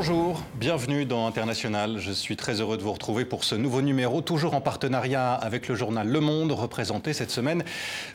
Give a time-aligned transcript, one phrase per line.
[0.00, 1.96] Bonjour, bienvenue dans International.
[1.98, 5.68] Je suis très heureux de vous retrouver pour ce nouveau numéro, toujours en partenariat avec
[5.68, 7.64] le journal Le Monde, représenté cette semaine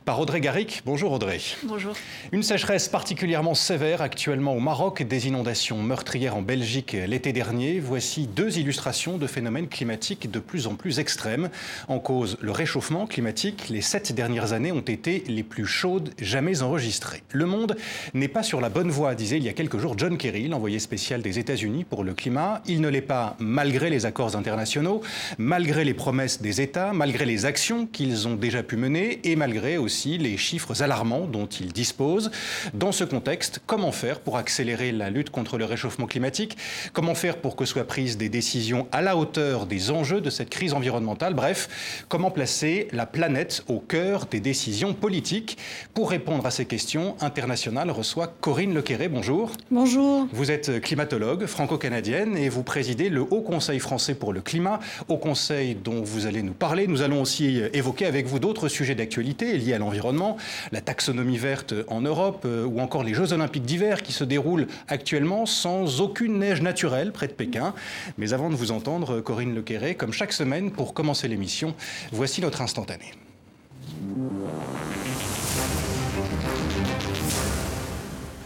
[0.05, 0.83] par Audrey Garrick.
[0.85, 1.39] Bonjour Audrey.
[1.63, 1.95] Bonjour.
[2.31, 7.79] Une sécheresse particulièrement sévère actuellement au Maroc, des inondations meurtrières en Belgique l'été dernier.
[7.79, 11.49] Voici deux illustrations de phénomènes climatiques de plus en plus extrêmes.
[11.87, 13.69] En cause, le réchauffement climatique.
[13.69, 17.23] Les sept dernières années ont été les plus chaudes jamais enregistrées.
[17.31, 17.75] Le monde
[18.13, 20.77] n'est pas sur la bonne voie, disait il y a quelques jours John Kerry, l'envoyé
[20.77, 22.34] spécial des États-Unis pour le climat.
[22.67, 25.01] Il ne l'est pas malgré les accords internationaux,
[25.37, 29.77] malgré les promesses des États, malgré les actions qu'ils ont déjà pu mener et malgré
[29.77, 32.31] aussi les chiffres alarmants dont ils disposent.
[32.73, 36.57] Dans ce contexte, comment faire pour accélérer la lutte contre le réchauffement climatique?
[36.91, 40.49] Comment faire pour que soient prises des décisions à la hauteur des enjeux de cette
[40.49, 41.35] crise environnementale?
[41.35, 45.57] Bref, comment placer la planète au cœur des décisions politiques?
[45.93, 49.07] Pour répondre à ces questions, International reçoit Corinne Lequéré.
[49.07, 49.51] Bonjour.
[49.71, 50.27] Bonjour.
[50.33, 55.17] Vous êtes climatologue, franco-canadienne et vous présidez le Haut Conseil français pour le climat, Haut
[55.17, 56.87] Conseil dont vous allez nous parler.
[56.87, 60.37] Nous allons aussi évoquer avec vous d'autres sujets d'actualité liés à l'environnement,
[60.71, 64.67] la taxonomie verte en Europe euh, ou encore les Jeux olympiques d'hiver qui se déroulent
[64.87, 67.73] actuellement sans aucune neige naturelle près de Pékin.
[68.17, 71.75] Mais avant de vous entendre, Corinne Lequéré, comme chaque semaine, pour commencer l'émission,
[72.11, 73.13] voici notre instantané.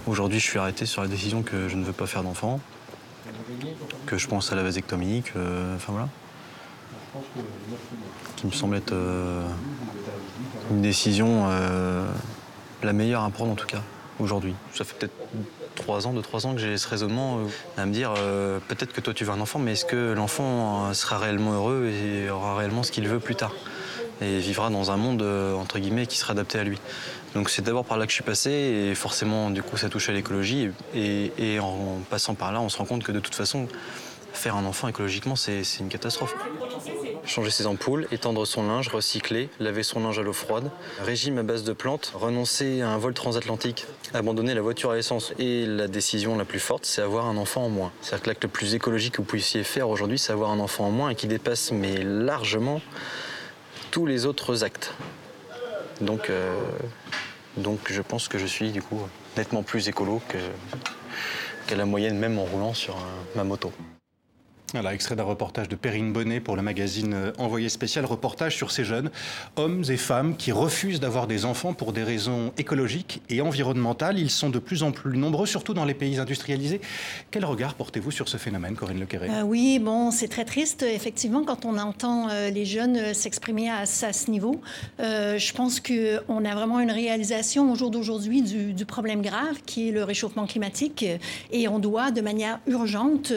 [0.07, 2.59] Aujourd'hui, je suis arrêté sur la décision que je ne veux pas faire d'enfant
[4.05, 5.23] que je pense à la vasectomie,
[5.75, 6.09] enfin voilà,
[8.35, 9.41] qui me semble être euh,
[10.71, 12.05] une décision euh,
[12.83, 13.81] la meilleure à prendre en tout cas
[14.19, 14.55] aujourd'hui.
[14.73, 15.15] Ça fait peut-être
[15.75, 18.13] trois ans, deux trois ans que j'ai ce raisonnement euh, à me dire
[18.67, 22.29] peut-être que toi tu veux un enfant, mais est-ce que l'enfant sera réellement heureux et
[22.29, 23.53] aura réellement ce qu'il veut plus tard
[24.21, 25.21] et vivra dans un monde
[25.57, 26.79] entre guillemets qui sera adapté à lui?
[27.35, 30.09] Donc c'est d'abord par là que je suis passé et forcément du coup ça touche
[30.09, 33.67] à l'écologie et, en passant par là on se rend compte que de toute façon
[34.33, 36.35] faire un enfant écologiquement c'est une catastrophe.
[37.25, 40.71] Changer ses ampoules, étendre son linge, recycler, laver son linge à l'eau froide,
[41.03, 43.85] régime à base de plantes, renoncer à un vol transatlantique,
[44.15, 45.33] abandonner la voiture à essence.
[45.37, 47.91] Et la décision la plus forte, c'est avoir un enfant en moins.
[48.01, 50.85] C'est-à-dire que l'acte le plus écologique que vous puissiez faire aujourd'hui, c'est avoir un enfant
[50.85, 52.81] en moins et qui dépasse mais largement
[53.91, 54.93] tous les autres actes.
[56.01, 56.55] Donc, euh,
[57.57, 59.01] donc je pense que je suis du coup
[59.37, 60.37] nettement plus écolo que,
[61.67, 62.95] qu'à la moyenne même en roulant sur
[63.35, 63.71] ma moto.
[64.73, 68.71] Voilà, extrait d'un reportage de Perrine Bonnet pour le magazine euh, Envoyé spécial, reportage sur
[68.71, 69.09] ces jeunes,
[69.55, 74.19] hommes et femmes qui refusent d'avoir des enfants pour des raisons écologiques et environnementales.
[74.19, 76.81] Ils sont de plus en plus nombreux, surtout dans les pays industrialisés.
[77.31, 81.43] Quel regard portez-vous sur ce phénomène, Corinne Lequéré euh, Oui, bon, c'est très triste, effectivement,
[81.43, 84.61] quand on entend euh, les jeunes s'exprimer à, ce niveau.
[84.99, 89.91] je pense qu'on a vraiment une réalisation au jour d'aujourd'hui du, problème grave qui est
[89.91, 91.05] le réchauffement climatique
[91.51, 93.31] et on doit, de manière urgente,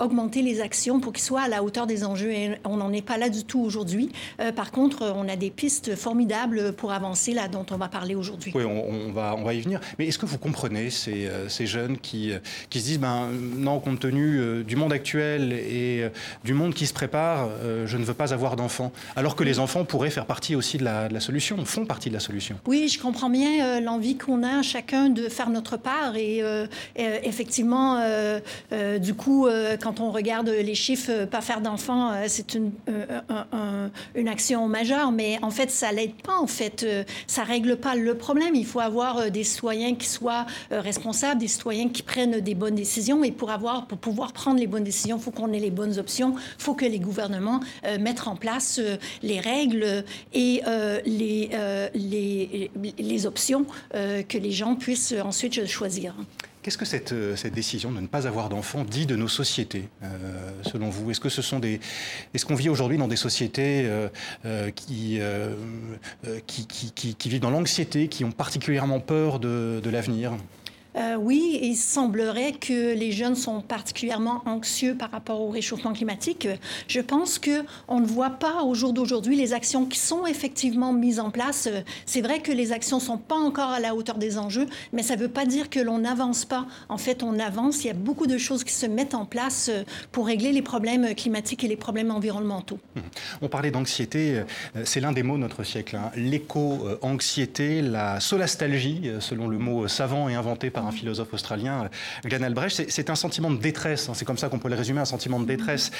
[0.00, 2.32] augmenter les actions pour qu'ils soient à la hauteur des enjeux.
[2.32, 4.10] Et on n'en est pas là du tout aujourd'hui.
[4.40, 8.14] Euh, par contre, on a des pistes formidables pour avancer là dont on va parler
[8.14, 8.52] aujourd'hui.
[8.54, 9.80] Oui, on, va, on va y venir.
[9.98, 12.38] Mais est-ce que vous comprenez ces, euh, ces jeunes qui, euh,
[12.70, 16.08] qui se disent, ben non, compte tenu du monde actuel et
[16.44, 17.48] du monde qui se prépare,
[17.86, 20.84] je ne veux pas avoir d'enfants, alors que les enfants pourraient faire partie aussi de
[20.84, 22.56] la, de la solution, font partie de la solution.
[22.66, 26.42] Oui, je comprends bien l'envie qu'on a chacun de faire notre part et
[26.96, 28.02] effectivement,
[29.00, 29.48] du coup,
[29.80, 34.66] quand on regarde les chiffres, euh, pas faire d'enfants, euh, c'est une, euh, une action
[34.68, 36.38] majeure, mais en fait, ça l'aide pas.
[36.38, 36.86] En fait,
[37.26, 38.54] ça règle pas le problème.
[38.54, 43.24] Il faut avoir des citoyens qui soient responsables, des citoyens qui prennent des bonnes décisions.
[43.24, 45.98] Et pour avoir, pour pouvoir prendre les bonnes décisions, il faut qu'on ait les bonnes
[45.98, 46.34] options.
[46.58, 47.60] Il faut que les gouvernements
[48.00, 48.80] mettent en place
[49.22, 50.62] les règles et
[51.04, 51.50] les,
[51.94, 56.14] les, les options que les gens puissent ensuite choisir.
[56.62, 59.88] Qu'est-ce que cette, euh, cette, décision de ne pas avoir d'enfants dit de nos sociétés,
[60.04, 60.08] euh,
[60.62, 61.10] selon vous?
[61.10, 65.18] Est-ce qu'on vit aujourd'hui dans des sociétés euh, qui,
[67.28, 70.34] vivent dans l'anxiété, qui ont particulièrement peur de l'avenir?
[70.96, 76.48] Euh, oui, il semblerait que les jeunes sont particulièrement anxieux par rapport au réchauffement climatique.
[76.88, 80.92] Je pense que on ne voit pas au jour d'aujourd'hui les actions qui sont effectivement
[80.92, 81.68] mises en place.
[82.06, 85.16] C'est vrai que les actions sont pas encore à la hauteur des enjeux, mais ça
[85.16, 86.66] ne veut pas dire que l'on n'avance pas.
[86.88, 87.84] En fait, on avance.
[87.84, 89.70] Il y a beaucoup de choses qui se mettent en place
[90.10, 92.78] pour régler les problèmes climatiques et les problèmes environnementaux.
[93.40, 94.42] On parlait d'anxiété.
[94.84, 95.96] C'est l'un des mots de notre siècle.
[95.96, 96.10] Hein.
[96.16, 101.88] L'éco-anxiété, la solastalgie, selon le mot savant et inventé par par un philosophe australien,
[102.24, 102.90] Glenn Albrecht.
[102.90, 104.14] C'est un sentiment de détresse, hein.
[104.14, 105.92] c'est comme ça qu'on peut le résumer, un sentiment de détresse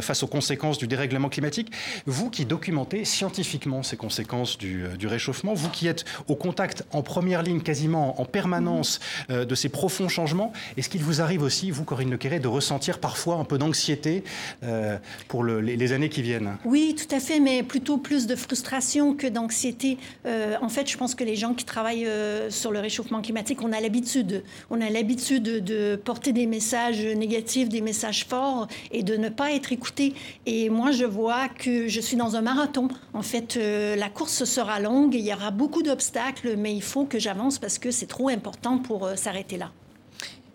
[0.00, 1.70] face aux conséquences du dérèglement climatique.
[2.06, 7.02] Vous qui documentez scientifiquement ces conséquences du, du réchauffement, vous qui êtes au contact en
[7.02, 11.84] première ligne quasiment en permanence de ces profonds changements, est-ce qu'il vous arrive aussi, vous
[11.84, 14.24] Corinne Lequeré, de ressentir parfois un peu d'anxiété
[15.28, 16.56] pour le, les, les années qui viennent?
[16.64, 19.98] Oui, tout à fait, mais plutôt plus de frustration que d'anxiété.
[20.24, 23.62] Euh, en fait, je pense que les gens qui travaillent euh, sur le réchauffement climatique,
[23.62, 24.29] on a l'habitude,
[24.70, 29.52] on a l'habitude de, porter des messages négatifs, des messages forts, et de ne pas
[29.52, 30.14] être écouté.
[30.46, 32.88] Et moi, je vois que je suis dans un marathon.
[33.14, 37.04] En fait, euh, la course sera longue, il y aura beaucoup d'obstacles, mais il faut
[37.04, 39.70] que j'avance parce que c'est trop important pour s'arrêter là.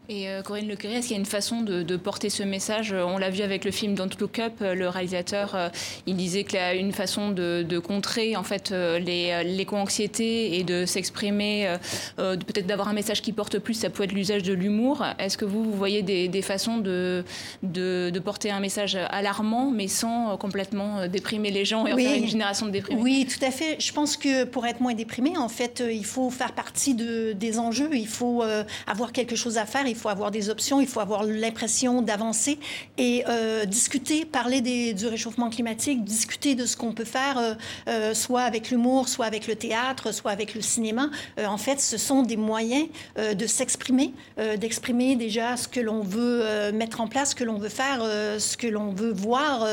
[0.08, 2.94] Et euh, Corinne Lecuré, est-ce qu'il y a une façon de, porter ce message?
[2.94, 5.70] On l'a vu avec le film Don't Look Up, euh, le réalisateur, euh,
[6.06, 11.76] il disait qu'il y a une façon de, contrer en fait l'éco-anxiété et de s'exprimer,
[12.18, 15.04] peut-être d'avoir un message qui porte plus, ça peut être l'usage de l'humour.
[15.20, 17.24] Est-ce que vous, vous voyez des, façons de,
[17.64, 22.28] de, porter un message alarmant, mais sans complètement déprimer les gens et en faire une
[22.28, 23.02] génération de déprimés?
[23.02, 23.76] Oui, tout à fait.
[23.80, 27.60] Je pense que pour être moins déprimé, en fait, il faut faire partie de, des
[27.60, 28.42] enjeux, il faut
[28.88, 29.86] avoir quelque chose à faire.
[29.86, 32.60] Il faut avoir des options, il faut avoir l'impression d'avancer
[32.98, 34.62] et euh, discuter, parler
[34.94, 37.54] du réchauffement climatique, discuter de ce qu'on peut faire, euh,
[37.88, 41.10] euh, soit avec l'humour, soit avec le théâtre, soit avec le cinéma.
[41.46, 42.88] en fait, ce sont des moyens
[43.18, 44.14] de s'exprimer,
[44.58, 48.58] d'exprimer déjà ce que l'on veut mettre en place, ce que l'on veut faire, ce
[48.58, 49.68] que l'on veut voir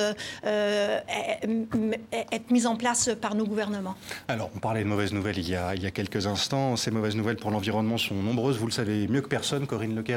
[0.44, 3.94] être mis en place par nos gouvernements.
[4.28, 6.76] Alors, on parlait de mauvaises nouvelles il y a, il y a quelques instants.
[6.76, 8.58] Ces mauvaises nouvelles pour l'environnement sont nombreuses.
[8.58, 10.11] Vous le savez mieux que personne, Corinne Lequet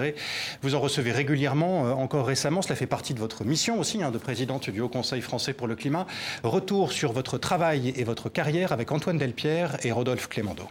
[0.62, 2.62] vous en recevez régulièrement, euh, encore récemment.
[2.62, 5.68] Cela fait partie de votre mission aussi, hein, de présidente du Haut Conseil français pour
[5.68, 6.06] le climat.
[6.44, 10.68] Retour sur votre travail et votre carrière avec Antoine Delpierre et Rodolphe Clémendo.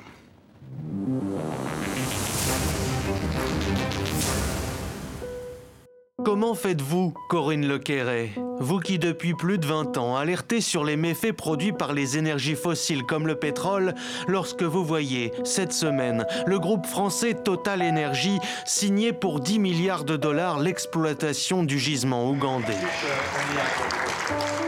[6.23, 8.31] Comment faites-vous, Corinne Lequerret
[8.61, 12.55] Vous qui depuis plus de 20 ans alertez sur les méfaits produits par les énergies
[12.55, 13.95] fossiles comme le pétrole,
[14.29, 20.17] lorsque vous voyez, cette semaine, le groupe français Total Energy signer pour 10 milliards de
[20.17, 22.79] dollars l'exploitation du gisement ougandais.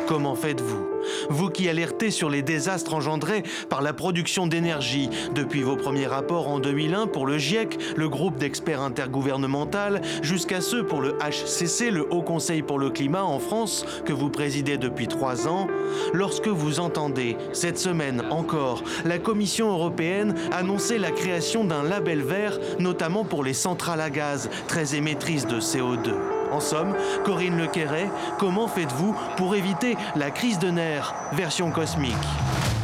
[0.08, 0.87] Comment faites-vous?
[1.31, 5.10] Vous qui alertez sur les désastres engendrés par la production d'énergie.
[5.34, 10.84] Depuis vos premiers rapports en 2001 pour le GIEC, le groupe d'experts intergouvernemental, jusqu'à ceux
[10.84, 15.08] pour le HCC, le Haut Conseil pour le climat en France, que vous présidez depuis
[15.08, 15.66] trois ans,
[16.12, 22.58] lorsque vous entendez, cette semaine encore, la Commission européenne annoncer la création d'un label vert,
[22.78, 26.14] notamment pour les centrales à gaz, très émettrices de CO2.
[26.52, 26.94] En somme,
[27.24, 31.14] Corinne Lequerret, comment faites-vous pour éviter la crise de nerfs?
[31.32, 32.14] Version cosmique.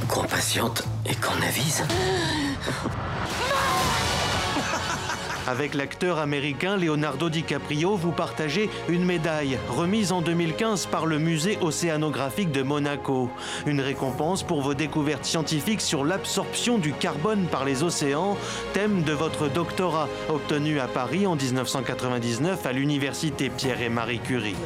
[0.09, 1.85] Qu'on patiente et qu'on avise
[5.53, 11.59] avec l'acteur américain Leonardo DiCaprio, vous partagez une médaille remise en 2015 par le musée
[11.61, 13.29] océanographique de Monaco.
[13.67, 18.39] Une récompense pour vos découvertes scientifiques sur l'absorption du carbone par les océans,
[18.73, 24.57] thème de votre doctorat obtenu à Paris en 1999 à l'université Pierre et Marie Curie.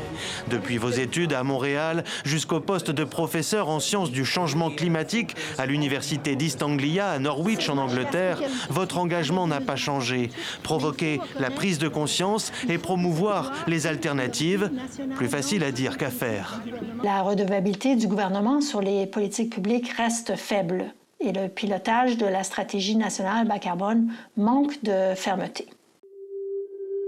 [0.50, 5.66] Depuis vos études à Montréal jusqu'au poste de professeur en sciences du changement climatique à
[5.66, 8.40] l'université d'East Anglia à Norwich en Angleterre,
[8.70, 10.30] votre engagement n'a pas changé
[10.76, 14.70] provoquer la prise de conscience et promouvoir les alternatives.
[15.14, 16.60] Plus facile à dire qu'à faire.
[17.02, 22.44] La redevabilité du gouvernement sur les politiques publiques reste faible et le pilotage de la
[22.44, 25.66] stratégie nationale bas carbone manque de fermeté.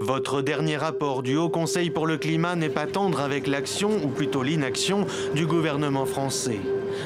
[0.01, 4.07] Votre dernier rapport du Haut Conseil pour le climat n'est pas tendre avec l'action, ou
[4.07, 6.61] plutôt l'inaction, du gouvernement français.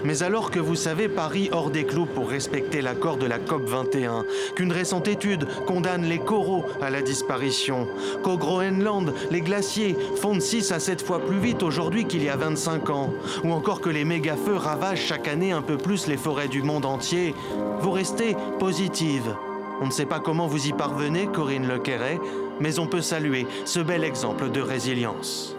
[0.06, 3.64] Mais alors que vous savez Paris hors des clous pour respecter l'accord de la COP
[3.66, 7.88] 21, qu'une récente étude condamne les coraux à la disparition,
[8.22, 12.38] qu'au Groenland, les glaciers fondent 6 à 7 fois plus vite aujourd'hui qu'il y a
[12.38, 13.12] 25 ans,
[13.44, 16.86] ou encore que les méga-feux ravagent chaque année un peu plus les forêts du monde
[16.86, 17.34] entier,
[17.82, 19.34] vous restez positive.
[19.82, 22.20] On ne sait pas comment vous y parvenez, Corinne Lequerret,
[22.60, 25.53] mais on peut saluer ce bel exemple de résilience.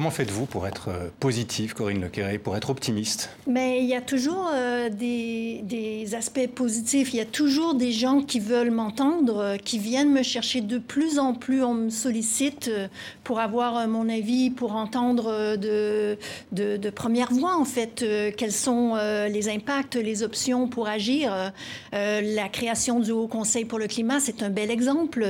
[0.00, 3.28] Comment faites-vous pour être euh, positive, Corinne Lequeré, pour être optimiste?
[3.46, 7.12] Mais il y a toujours euh, des, aspects positifs.
[7.12, 10.78] Il y a toujours des gens qui veulent m'entendre, euh, qui viennent me chercher de
[10.78, 11.62] plus en plus.
[11.62, 12.70] On me sollicite
[13.24, 16.16] pour avoir mon avis, pour entendre de,
[16.94, 18.02] première voix, en fait,
[18.38, 18.94] quels sont
[19.28, 21.52] les impacts, les options pour agir.
[21.92, 25.26] la création du Haut Conseil pour le climat, c'est un bel exemple.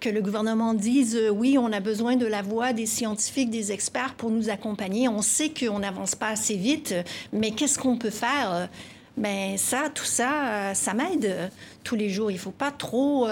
[0.00, 4.13] Que le gouvernement dise oui, on a besoin de la voix des scientifiques, des experts
[4.16, 5.08] pour nous accompagner.
[5.08, 6.94] On sait qu'on n'avance pas assez vite,
[7.32, 8.68] mais qu'est-ce qu'on peut faire?
[9.16, 11.50] Mais ça, tout ça, ça m'aide
[11.84, 12.30] tous les jours.
[12.30, 13.28] Il ne faut pas trop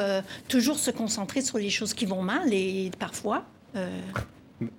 [0.48, 3.44] toujours se concentrer sur les choses qui vont mal et parfois.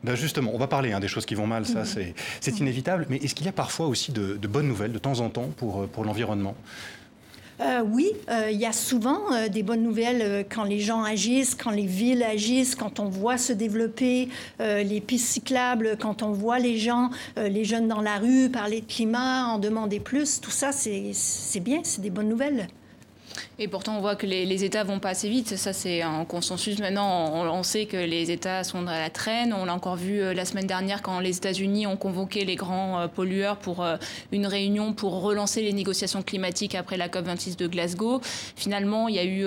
[0.03, 2.13] Ben justement, on va parler hein, des choses qui vont mal, ça mhm.
[2.39, 5.29] c'est inévitable, mais est-ce qu'il y a parfois aussi de, bonnes nouvelles de temps en
[5.29, 6.55] temps pour, pour l'environnement?
[7.61, 11.55] Euh, oui, euh, il y a souvent euh, des bonnes nouvelles quand les gens agissent,
[11.55, 14.29] quand les villes agissent, quand on voit se développer
[14.59, 18.85] les pistes cyclables, quand on voit les gens, les jeunes dans la rue parler de
[18.85, 20.39] climat, en demander plus.
[20.41, 22.67] Tout ça, c'est bien, c'est des bonnes nouvelles.
[23.59, 25.57] Et pourtant, on voit que les, États vont pas assez vite.
[25.57, 26.79] Ça, c'est un consensus.
[26.79, 29.53] Maintenant, on, sait que les États sont à la traîne.
[29.53, 32.99] On l'a encore vu euh, la semaine dernière quand les États-Unis ont convoqué les grands
[32.99, 33.97] euh, pollueurs pour euh,
[34.31, 38.21] une réunion pour relancer les négociations climatiques après la COP26 de Glasgow.
[38.55, 39.45] Finalement, il y a eu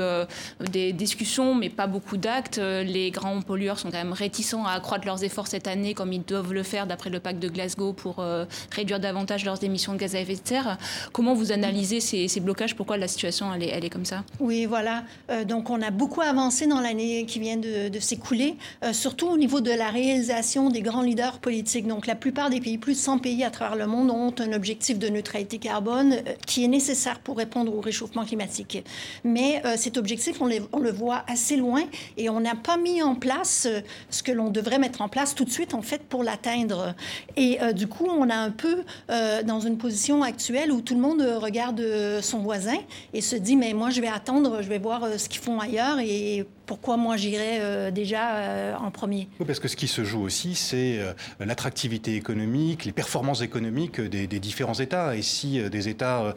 [0.60, 2.58] des discussions, mais pas beaucoup d'actes.
[2.58, 6.22] Les grands pollueurs sont quand même réticents à accroître leurs efforts cette année, comme ils
[6.22, 8.24] doivent le faire d'après le pacte de Glasgow pour
[8.70, 10.78] réduire davantage leurs émissions de gaz à effet de serre.
[11.12, 12.74] Comment vous analysez ces, blocages?
[12.76, 13.75] Pourquoi la situation elle est,
[14.40, 15.04] Oui, voilà.
[15.30, 19.36] Euh, donc, on a beaucoup avancé dans l'année qui vient de, s'écouler, euh, surtout au
[19.36, 21.86] niveau de la réalisation des grands leaders politiques.
[21.86, 24.52] Donc, la plupart des pays, plus de 100 pays à travers le monde, ont un
[24.52, 28.84] objectif de neutralité carbone euh, qui est nécessaire pour répondre au réchauffement climatique.
[29.24, 31.82] Mais cet objectif, on, on, le voit assez loin
[32.16, 33.68] et on n'a pas mis en place
[34.10, 36.94] ce que l'on devrait mettre en place tout de suite, en fait, pour l'atteindre.
[37.36, 41.22] Et du coup, on a un peu dans une position actuelle où tout le monde
[41.40, 41.82] regarde
[42.20, 42.78] son voisin
[43.12, 45.60] et se dit, mais moi, je vais attendre, je vais voir euh, ce qu'ils font
[45.60, 49.28] ailleurs et pourquoi moi j'irais euh, déjà euh, en premier?
[49.38, 54.00] Oui, Parce que ce qui se joue aussi, c'est euh, l'attractivité économique, les performances économiques
[54.00, 55.16] des, différents États.
[55.16, 56.34] Et si des États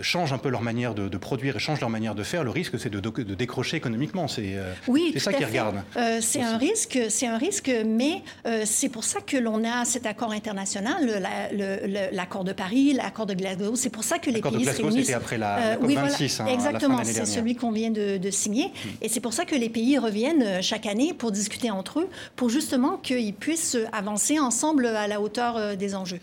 [0.00, 2.78] changent un peu leur manière de, produire et changent leur manière de faire, le risque
[2.78, 4.28] c'est de, de, décrocher économiquement.
[4.28, 4.56] C'est
[4.88, 5.82] oui, ça qu'ils regardent.
[6.20, 8.22] c'est un risque, c'est un risque, mais
[8.64, 11.22] c'est pour ça que l'on a cet accord international,
[12.12, 13.76] l'accord de Paris, l'accord de Glasgow.
[13.76, 15.82] C'est pour ça que les pays de Glasgow, C'était après la, COP26.
[15.82, 18.66] Oui, hein, exactement, c'est celui qu'on vient de, signer.
[18.66, 18.99] Hmm.
[19.02, 22.08] Et c'est pour ça que les pays reviennent euh, chaque année pour discuter entre eux,
[22.36, 26.20] pour justement qu'ils puissent avancer ensemble à la hauteur euh, des enjeux.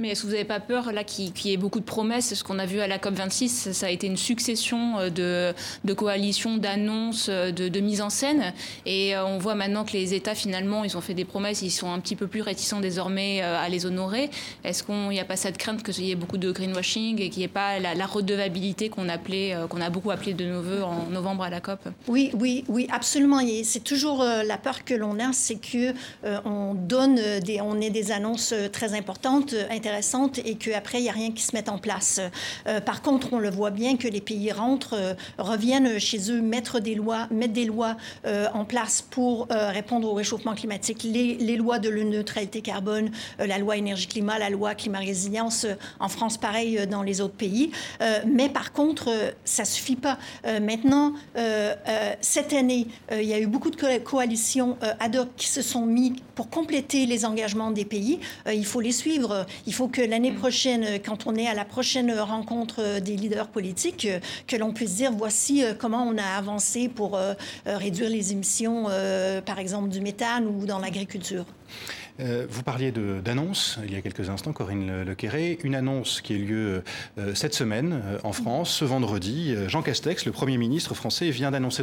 [0.00, 2.34] Mais est-ce que vous n'avez pas peur, là, qu'il y ait beaucoup de promesses?
[2.34, 5.52] Ce qu'on a vu à la COP26, ça a été une succession euh,
[5.84, 8.54] de, coalitions, d'annonces, euh, de, de, mise en scène.
[8.86, 11.70] Et euh, on voit maintenant que les États, finalement, ils ont fait des promesses, ils
[11.70, 14.30] sont un petit peu plus réticents désormais à les honorer.
[14.64, 17.40] Est-ce qu'il n'y a pas cette crainte qu'il y ait beaucoup de greenwashing et qu'il
[17.40, 19.06] n'y ait pas la, redevabilité qu'on
[19.68, 21.80] qu'on a beaucoup appelé de nos voeux en novembre à la COP?
[22.08, 23.40] Oui, oui, oui, absolument.
[23.64, 25.92] C'est toujours la peur que l'on a, c'est que
[26.44, 27.20] on donne
[27.62, 29.54] on ait des annonces très importantes,
[29.90, 32.20] intéressantes et qu'après, il n'y a rien qui se mette en place.
[32.66, 36.40] Euh, par contre, on le voit bien que les pays rentrent, euh, reviennent chez eux,
[36.40, 41.02] mettre des lois, mettre des lois euh, en place pour répondre au réchauffement climatique.
[41.02, 45.66] Les, lois de la neutralité carbone, la loi énergie-climat, la loi climat-résilience,
[45.98, 47.72] en France, pareil dans les autres pays.
[48.26, 49.10] mais par contre,
[49.44, 50.18] ça suffit pas.
[50.60, 51.14] maintenant,
[52.20, 56.14] cette année, il y a eu beaucoup de coalitions ad hoc qui se sont mis
[56.34, 58.20] pour compléter les engagements des pays.
[58.46, 59.46] il faut les suivre.
[59.66, 63.48] Il faut faut que l'année prochaine, quand on est à la prochaine rencontre des leaders
[63.48, 64.06] politiques,
[64.46, 67.32] que l'on puisse dire voici euh, comment on a avancé pour euh,
[67.66, 68.88] euh, réduire les émissions,
[69.46, 71.46] par exemple, du méthane ou dans l'agriculture.
[72.20, 75.58] Euh, vous parliez d'annonce il y a quelques instants, Corinne Lequéré.
[75.64, 76.82] Une annonce qui a eu lieu
[77.18, 79.54] euh, cette semaine euh, en France, ce vendredi.
[79.68, 81.82] Jean Castex, le Premier ministre français, vient d'annoncer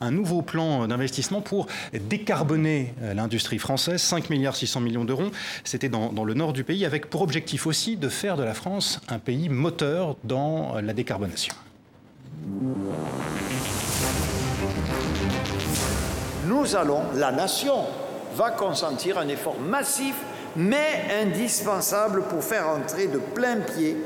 [0.00, 5.30] un, nouveau plan d'investissement pour décarboner l'industrie française, 5 milliards 600 millions d'euros.
[5.64, 8.54] C'était dans, dans, le nord du pays, avec pour objectif aussi de faire de la
[8.54, 11.54] France un pays moteur dans la décarbonation.
[16.46, 17.84] Nous allons, la nation,
[18.34, 20.14] va consentir un effort massif
[20.56, 23.96] mais indispensable pour faire entrer de plein pied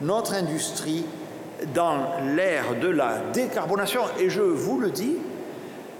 [0.00, 1.04] notre industrie
[1.74, 5.16] dans l'ère de la décarbonation et je vous le dis,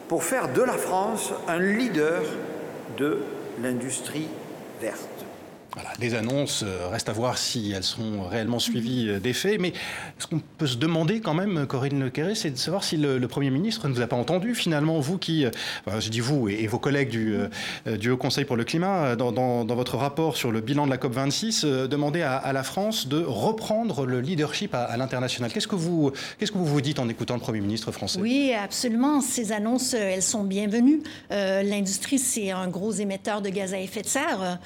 [0.09, 2.23] pour faire de la France un leader
[2.99, 3.23] de
[3.63, 4.29] l'industrie
[4.81, 5.16] verte.
[5.77, 9.61] Voilà, les annonces, euh, reste à voir si elles seront réellement suivies euh, des faits.
[9.61, 9.75] Mais
[10.19, 13.51] ce qu'on peut se demander quand même, Corinne Lequeré, c'est de savoir si le, Premier
[13.51, 15.51] ministre ne vous a pas entendu finalement, vous qui, euh,
[15.99, 20.39] je dis vous et, vos collègues du, Haut Conseil pour le climat, dans, votre rapport
[20.39, 24.97] sur le bilan de la COP26, demander à, la France de reprendre le leadership à,
[24.97, 25.53] l'international.
[25.53, 28.19] Qu'est-ce que, vous, qu'est-ce que vous vous dites en écoutant le Premier ministre français?
[28.19, 29.21] Oui, absolument.
[29.21, 31.03] Ces annonces, elles sont bienvenues.
[31.31, 34.59] L'industrie, c'est un gros émetteur de gaz à effet de serre.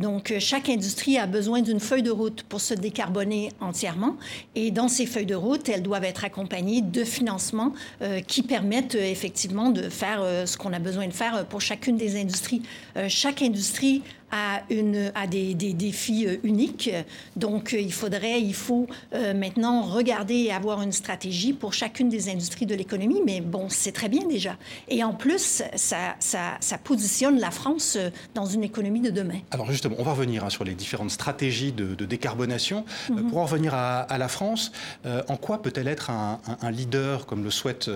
[0.00, 4.16] donc, chaque industrie a besoin d'une feuille de route pour se décarboner entièrement.
[4.54, 8.94] Et dans ces feuilles de route, elles doivent être accompagnées de financements euh, qui permettent
[8.94, 12.62] euh, effectivement de faire euh, ce qu'on a besoin de faire pour chacune des industries.
[13.08, 16.90] chaque industrie à, une, à des, des défis uniques.
[17.36, 22.66] Donc, il faudrait, il faut maintenant regarder et avoir une stratégie pour chacune des industries
[22.66, 23.20] de l'économie.
[23.24, 24.56] Mais bon, c'est très bien déjà.
[24.88, 27.98] Et en plus, ça, ça, ça, positionne la France
[28.34, 29.40] dans une économie de demain.
[29.50, 32.84] Alors justement, on va revenir hein, sur les différentes stratégies de, décarbonation.
[33.10, 33.28] Mhm.
[33.28, 34.72] pour en revenir à, la France,
[35.04, 37.90] en quoi peut-elle être un, leader, comme le souhaite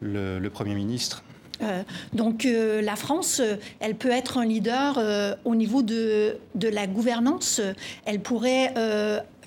[0.00, 1.22] le, le Premier ministre?
[1.62, 1.82] Euh,
[2.12, 5.00] donc euh, la France, euh, elle peut être un leader
[5.44, 7.60] au niveau de, de, la gouvernance.
[8.04, 8.72] Elle pourrait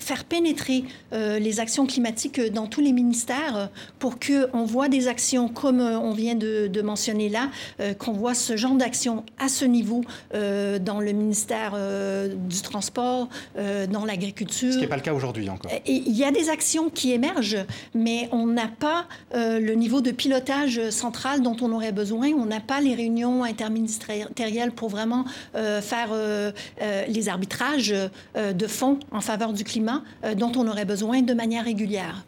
[0.00, 5.48] faire pénétrer euh, les actions climatiques dans tous les ministères pour qu'on voit des actions
[5.48, 7.50] comme euh, on vient de, mentionner là,
[7.80, 10.02] euh, qu'on voit ce genre d'action à ce niveau
[10.32, 11.76] dans le ministère
[12.48, 13.28] du Transport,
[13.90, 14.72] dans l'agriculture.
[14.72, 15.70] Ce qui n'est pas le cas aujourd'hui encore.
[15.86, 17.64] Il y a des actions qui émergent,
[17.94, 22.28] mais on n'a pas le niveau de pilotage central dont on aurait besoin.
[22.28, 25.24] On n'a pas les réunions interministérielles pour vraiment
[25.54, 26.10] faire
[26.80, 27.94] les arbitrages
[28.34, 29.87] de fonds en faveur du climat
[30.24, 32.24] euh, dont on aurait besoin de manière régulière.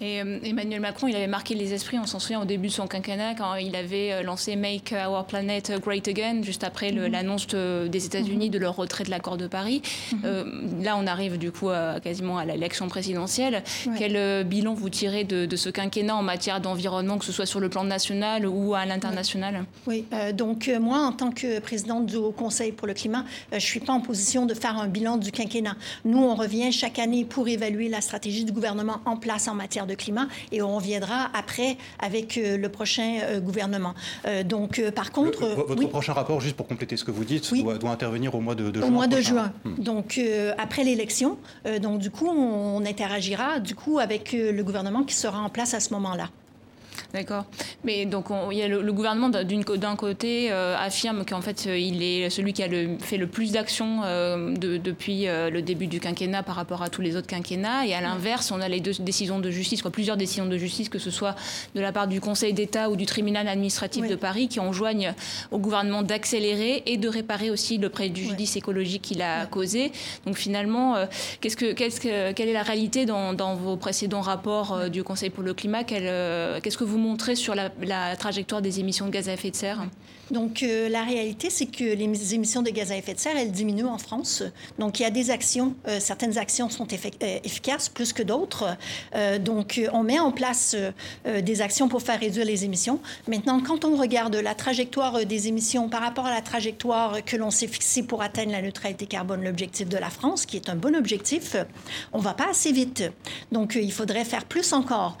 [0.00, 2.72] Et euh, Emmanuel Macron, il avait marqué les esprits, on s'en souvient, au début de
[2.72, 7.06] son quinquennat, quand il avait euh, lancé Make Our Planet Great Again, juste après mhm.
[7.06, 8.52] l'annonce des États-Unis mhm.
[8.52, 9.80] de leur retrait de l'accord de Paris.
[10.12, 10.20] Mhm.
[10.24, 10.44] Euh,
[10.82, 11.68] là, on arrive du coup
[12.02, 13.62] quasiment à l'élection présidentielle.
[13.96, 17.68] Quel bilan vous tirez de, ce quinquennat en matière d'environnement, que ce soit sur le
[17.68, 19.64] plan national ou à l'international?
[19.86, 23.60] Oui, donc moi, en tant que présidente du Haut Conseil pour le climat, je ne
[23.60, 25.76] suis pas en position de faire un bilan du quinquennat.
[26.04, 29.85] Nous, on revient chaque année pour évaluer la stratégie du gouvernement en place en matière
[29.86, 33.94] de climat et on reviendra après avec euh, le prochain euh, gouvernement.
[34.26, 35.46] Euh, donc, par contre...
[35.46, 38.72] votre prochain rapport, juste pour compléter ce que vous dites, doit, intervenir au mois de,
[38.72, 38.86] juin.
[38.86, 39.52] Au mois de juin.
[39.64, 39.82] Hmm.
[39.82, 40.20] Donc,
[40.58, 41.38] après l'élection.
[41.80, 45.80] donc, du coup, on interagira du coup avec le gouvernement qui sera en place à
[45.80, 46.28] ce moment-là.
[47.16, 47.46] D'accord.
[47.82, 52.02] Mais donc, il y a le, gouvernement d'un côté euh, affirme qu'en fait, euh, il
[52.02, 56.42] est celui qui a le, fait le plus d'actions euh, depuis le début du quinquennat
[56.42, 57.86] par rapport à tous les autres quinquennats.
[57.86, 60.90] Et à l'inverse, on a les deux décisions de justice, quoi, plusieurs décisions de justice,
[60.90, 61.36] que ce soit
[61.74, 65.14] de la part du Conseil d'État ou du tribunal administratif de Paris, qui enjoignent
[65.50, 69.90] au gouvernement d'accélérer et de réparer aussi le préjudice écologique qu'il a causé.
[70.26, 70.96] Donc finalement,
[71.40, 75.30] qu'est-ce que, qu'est-ce que, quelle est la réalité dans, dans vos précédents rapports du Conseil
[75.30, 75.84] pour le climat?
[75.84, 79.86] Qu'est-ce que vous sur la, trajectoire des émissions de gaz à effet de serre
[80.30, 83.52] donc, euh, la réalité, c'est que les émissions de gaz à effet de serre, elles
[83.52, 84.42] diminuent en France.
[84.78, 88.76] Donc, il y a des actions, euh, certaines actions sont euh, efficaces plus que d'autres.
[89.40, 90.76] donc, on met en place
[91.24, 93.00] des actions pour faire réduire les émissions.
[93.28, 97.50] Maintenant, quand on regarde la trajectoire des émissions par rapport à la trajectoire que l'on
[97.50, 100.94] s'est fixée pour atteindre la neutralité carbone, l'objectif de la France, qui est un bon
[100.96, 101.56] objectif,
[102.12, 103.04] on va pas assez vite.
[103.52, 105.18] Donc, il faudrait faire plus encore.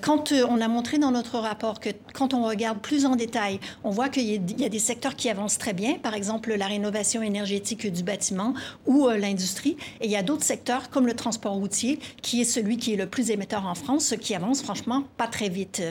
[0.00, 3.90] quand on a montré dans notre rapport que quand on regarde plus en détail, on
[3.90, 7.90] voit qu'il y a des secteurs qui avancent très bien, par exemple la rénovation énergétique
[7.92, 8.54] du bâtiment
[8.86, 9.76] ou euh, l'industrie.
[10.00, 12.96] Et il y a d'autres secteurs comme le transport routier, qui est celui qui est
[12.96, 15.82] le plus émetteur en France, qui avance franchement pas très vite.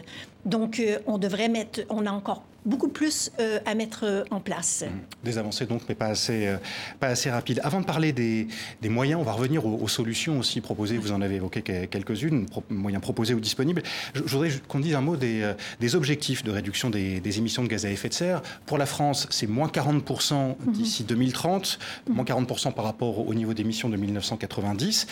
[0.46, 4.40] Donc, euh, on devrait mettre, on a encore beaucoup plus euh, à mettre euh, en
[4.40, 4.84] place.
[4.86, 5.26] Mmh.
[5.26, 6.58] Des avancées donc, mais pas assez, euh,
[7.00, 7.62] pas assez rapides.
[7.64, 8.48] Avant de parler des,
[8.82, 10.98] des moyens, on va revenir aux, solutions aussi proposées.
[10.98, 13.82] Vous en avez évoqué quelques-unes, moyens proposés ou disponibles.
[14.14, 17.68] Je, voudrais qu'on dise un mot des, des objectifs de réduction des, des, émissions de
[17.68, 18.42] gaz à effet de serre.
[18.66, 20.72] Pour la France, c'est moins 40% mmh.
[20.72, 22.14] d'ici 2030, mmh.
[22.14, 25.08] moins 40% par rapport au niveau d'émissions de 1990.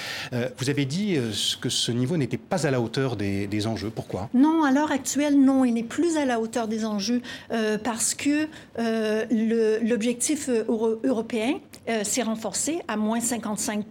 [0.57, 1.17] vous avez dit
[1.59, 3.89] que ce niveau n'était pas à la hauteur des, des enjeux.
[3.89, 4.29] Pourquoi?
[4.33, 7.21] Non, à l'heure actuelle, non, il n'est plus à la hauteur des enjeux.
[7.51, 8.47] Euh, parce que
[8.79, 11.59] euh, l'objectif euh, européen
[12.03, 13.85] s'est renforcé à moins 55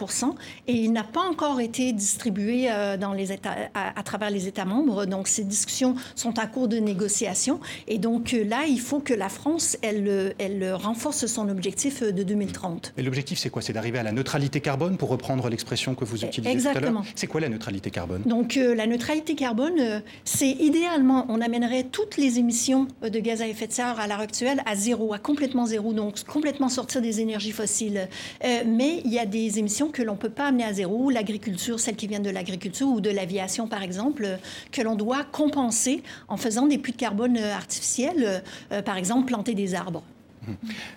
[0.67, 2.69] et il n'a pas encore été distribué
[3.01, 5.07] dans les États, à, travers les États membres.
[5.07, 7.61] Donc, ces discussions sont en cours de négociation.
[7.89, 12.95] Et donc, là, il faut que la France, elle, elle renforce son objectif de 2030.
[12.97, 13.63] Et l'objectif, c'est quoi?
[13.63, 16.81] C'est d'arriver à la neutralité carbone, pour reprendre l'expression que vous utilisez Exactement.
[16.81, 17.13] tout à l'heure?
[17.15, 18.23] C'est quoi la neutralité carbone?
[18.27, 23.67] Donc, la neutralité carbone, c'est idéalement, on amènerait toutes les émissions de gaz à effet
[23.67, 27.53] de serre à l'heure actuelle à zéro, à complètement zéro, donc complètement sortir des énergies
[27.53, 27.86] fossiles.
[27.95, 31.11] Euh, mais il y a des émissions que l'on ne peut pas amener à zéro,
[31.11, 34.39] l'agriculture, celles qui viennent de l'agriculture ou de l'aviation par exemple,
[34.73, 39.55] que l'on doit compenser en faisant des puits de carbone artificiels, euh, par exemple planter
[39.55, 40.03] des arbres.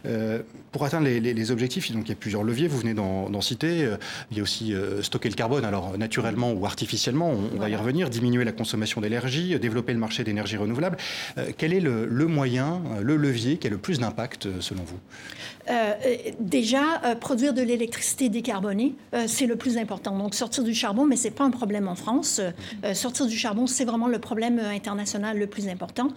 [0.05, 3.85] Euh, pour atteindre les, objectifs, donc il y a plusieurs leviers, vous venez d'en citer.
[3.85, 3.97] Euh,
[4.31, 7.75] il y a aussi euh, stocker le carbone, alors naturellement ou artificiellement, on, va y
[7.75, 10.97] revenir, diminuer la consommation d'énergie, développer le marché d'énergie renouvelable.
[11.57, 14.99] quel est le, moyen, le levier qui a le plus d'impact selon vous?
[16.39, 18.95] Déjà, produire de l'électricité décarbonée,
[19.27, 20.17] c'est le plus important.
[20.17, 22.41] Donc sortir du charbon, mais ce n'est pas un problème en France.
[22.93, 26.09] sortir du charbon, c'est vraiment le problème international le plus important.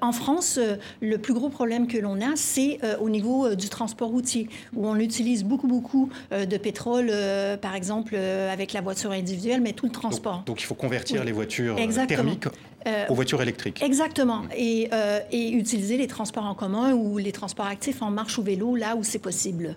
[0.00, 0.58] en France,
[1.00, 4.96] le plus gros problème que l'on a, c'est au niveau du transport routier, où on
[4.96, 7.12] utilise beaucoup, beaucoup de pétrole,
[7.60, 10.42] par exemple, avec la voiture individuelle, mais tout le transport.
[10.46, 11.76] Donc, il faut convertir les voitures
[12.08, 12.46] thermiques
[12.86, 13.82] euh, aux voitures électriques.
[13.82, 14.42] Exactement.
[14.54, 18.42] Et, euh, et, utiliser les transports en commun ou les transports actifs en marche ou
[18.42, 19.76] vélo là où c'est possible.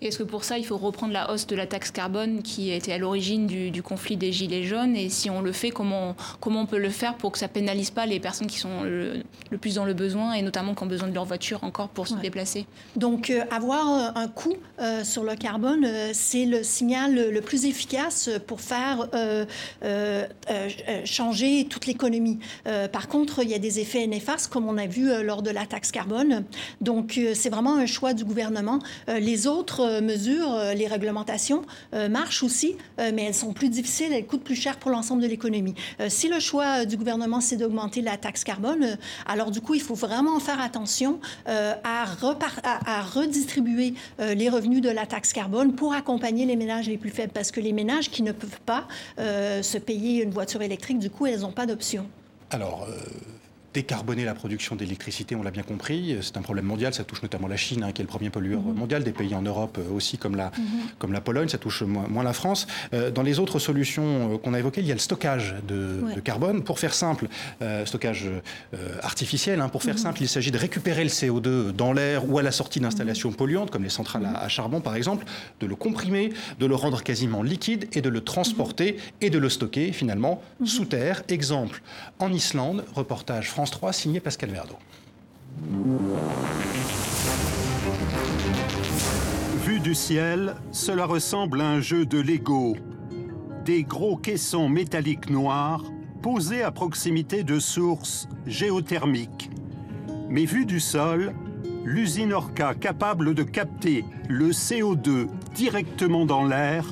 [0.00, 2.70] Et est-ce que pour ça, il faut reprendre la hausse de la taxe carbone qui
[2.70, 6.62] était à l'origine du, conflit des Gilets jaunes Et si on le fait, comment, comment
[6.62, 9.22] on peut le faire pour que ça pénalise pas les personnes qui sont le,
[9.60, 12.14] plus dans le besoin et notamment qui ont besoin de leur voiture encore pour se
[12.14, 14.56] déplacer Donc, euh, avoir un coût
[15.02, 19.08] sur le carbone, c'est le signal le plus efficace pour faire
[21.04, 22.38] changer toute l'économie.
[22.66, 25.42] Euh, par contre, il y a des effets néfastes, comme on a vu euh, lors
[25.42, 26.44] de la taxe carbone.
[26.80, 28.43] Donc, euh, c'est vraiment un choix du gouvernement.
[29.08, 31.62] Les autres mesures, les réglementations,
[32.10, 35.74] marchent aussi, mais elles sont plus difficiles, elles coûtent plus cher pour l'ensemble de l'économie.
[36.08, 39.94] si le choix du gouvernement, c'est d'augmenter la taxe carbone, alors du coup, il faut
[39.94, 42.04] vraiment faire attention à,
[43.14, 47.50] redistribuer les revenus de la taxe carbone pour accompagner les ménages les plus faibles, parce
[47.50, 48.86] que les ménages qui ne peuvent pas
[49.18, 52.06] se payer une voiture électrique, du coup, elles n'ont pas d'option.
[52.50, 52.94] Alors, euh,
[53.74, 57.48] décarboner la production d'électricité, on l'a bien compris, c'est un problème mondial, ça touche notamment
[57.48, 58.74] la Chine, hein, qui est le premier pollueur mhm.
[58.74, 60.64] mondial, des pays en Europe euh, aussi comme la, mhm.
[60.98, 62.66] comme la Pologne, ça touche moins, la France.
[62.94, 66.02] Euh, dans les autres solutions euh, qu'on a évoquées, il y a le stockage de,
[66.22, 66.62] carbone.
[66.62, 67.26] Pour faire simple,
[67.84, 68.30] stockage
[69.02, 70.00] artificiel, hein, pour faire mhm.
[70.00, 73.70] simple, il s'agit de récupérer le CO2 dans l'air ou à la sortie d'installations polluantes,
[73.70, 75.26] comme les centrales à, charbon par exemple,
[75.60, 79.48] de le comprimer, de le rendre quasiment liquide et de le transporter et de le
[79.48, 81.22] stocker finalement sous terre.
[81.28, 81.82] Exemple,
[82.20, 84.74] en Islande, reportage France 3, signé Pascal Verdo.
[89.64, 92.76] Vu du ciel, cela ressemble à un jeu de Lego.
[93.64, 95.82] Des gros caissons métalliques noirs
[96.20, 99.48] posés à proximité de sources géothermiques.
[100.28, 101.32] Mais vu du sol,
[101.86, 106.84] l'usine Orca capable de capter le CO2 directement dans l'air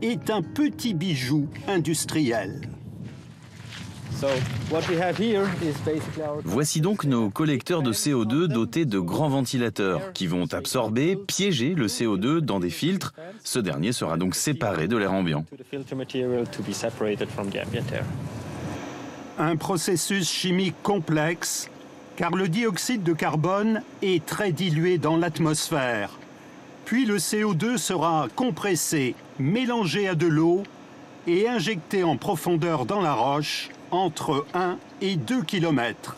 [0.00, 2.73] est un petit bijou industriel.
[6.44, 11.86] Voici donc nos collecteurs de CO2 dotés de grands ventilateurs qui vont absorber, piéger le
[11.86, 13.12] CO2 dans des filtres.
[13.42, 15.44] Ce dernier sera donc séparé de l'air ambiant.
[19.38, 21.68] Un processus chimique complexe
[22.16, 26.10] car le dioxyde de carbone est très dilué dans l'atmosphère.
[26.84, 30.62] Puis le CO2 sera compressé, mélangé à de l'eau
[31.26, 36.16] et injecté en profondeur dans la roche entre 1 et 2 km.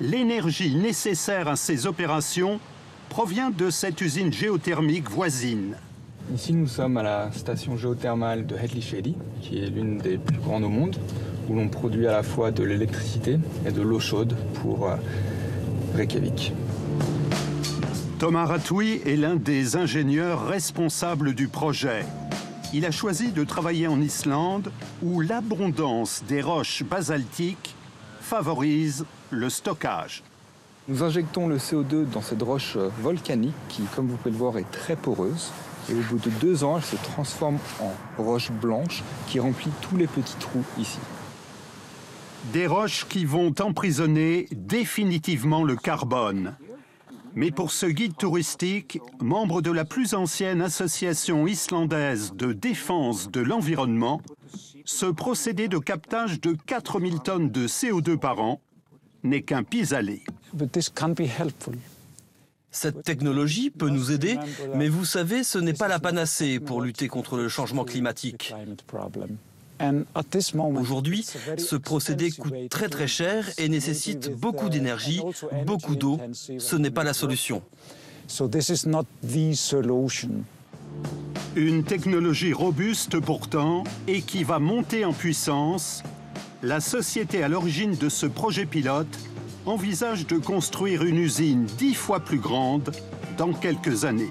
[0.00, 2.60] L'énergie nécessaire à ces opérations
[3.08, 5.74] provient de cette usine géothermique voisine.
[6.34, 10.64] Ici, nous sommes à la station géothermale de Hedley qui est l'une des plus grandes
[10.64, 10.96] au monde,
[11.48, 14.96] où l'on produit à la fois de l'électricité et de l'eau chaude pour euh,
[15.96, 16.52] Reykjavik.
[18.20, 22.04] Thomas Ratoui est l'un des ingénieurs responsables du projet
[22.72, 24.70] il a choisi de travailler en Islande
[25.02, 27.74] où l'abondance des roches basaltiques
[28.20, 30.22] favorise le stockage.
[30.88, 34.70] Nous injectons le CO2 dans cette roche volcanique qui, comme vous pouvez le voir, est
[34.70, 35.50] très poreuse.
[35.88, 39.96] Et au bout de deux ans, elle se transforme en roche blanche qui remplit tous
[39.96, 40.98] les petits trous ici.
[42.52, 46.54] Des roches qui vont emprisonner définitivement le carbone.
[47.34, 53.40] Mais pour ce guide touristique, membre de la plus ancienne association islandaise de défense de
[53.40, 54.20] l'environnement,
[54.84, 58.60] ce procédé de captage de 4000 tonnes de CO2 par an
[59.22, 60.22] n'est qu'un pis-aller.
[62.72, 64.38] Cette technologie peut nous aider,
[64.74, 68.54] mais vous savez, ce n'est pas la panacée pour lutter contre le changement climatique.
[70.76, 75.22] Aujourd'hui, ce procédé coûte très très cher et nécessite beaucoup d'énergie,
[75.64, 76.18] beaucoup d'eau.
[76.32, 77.62] Ce n'est pas la solution.
[81.56, 86.02] Une technologie robuste pourtant et qui va monter en puissance,
[86.62, 89.18] la société à l'origine de ce projet pilote
[89.66, 92.92] envisage de construire une usine dix fois plus grande
[93.36, 94.30] dans quelques années.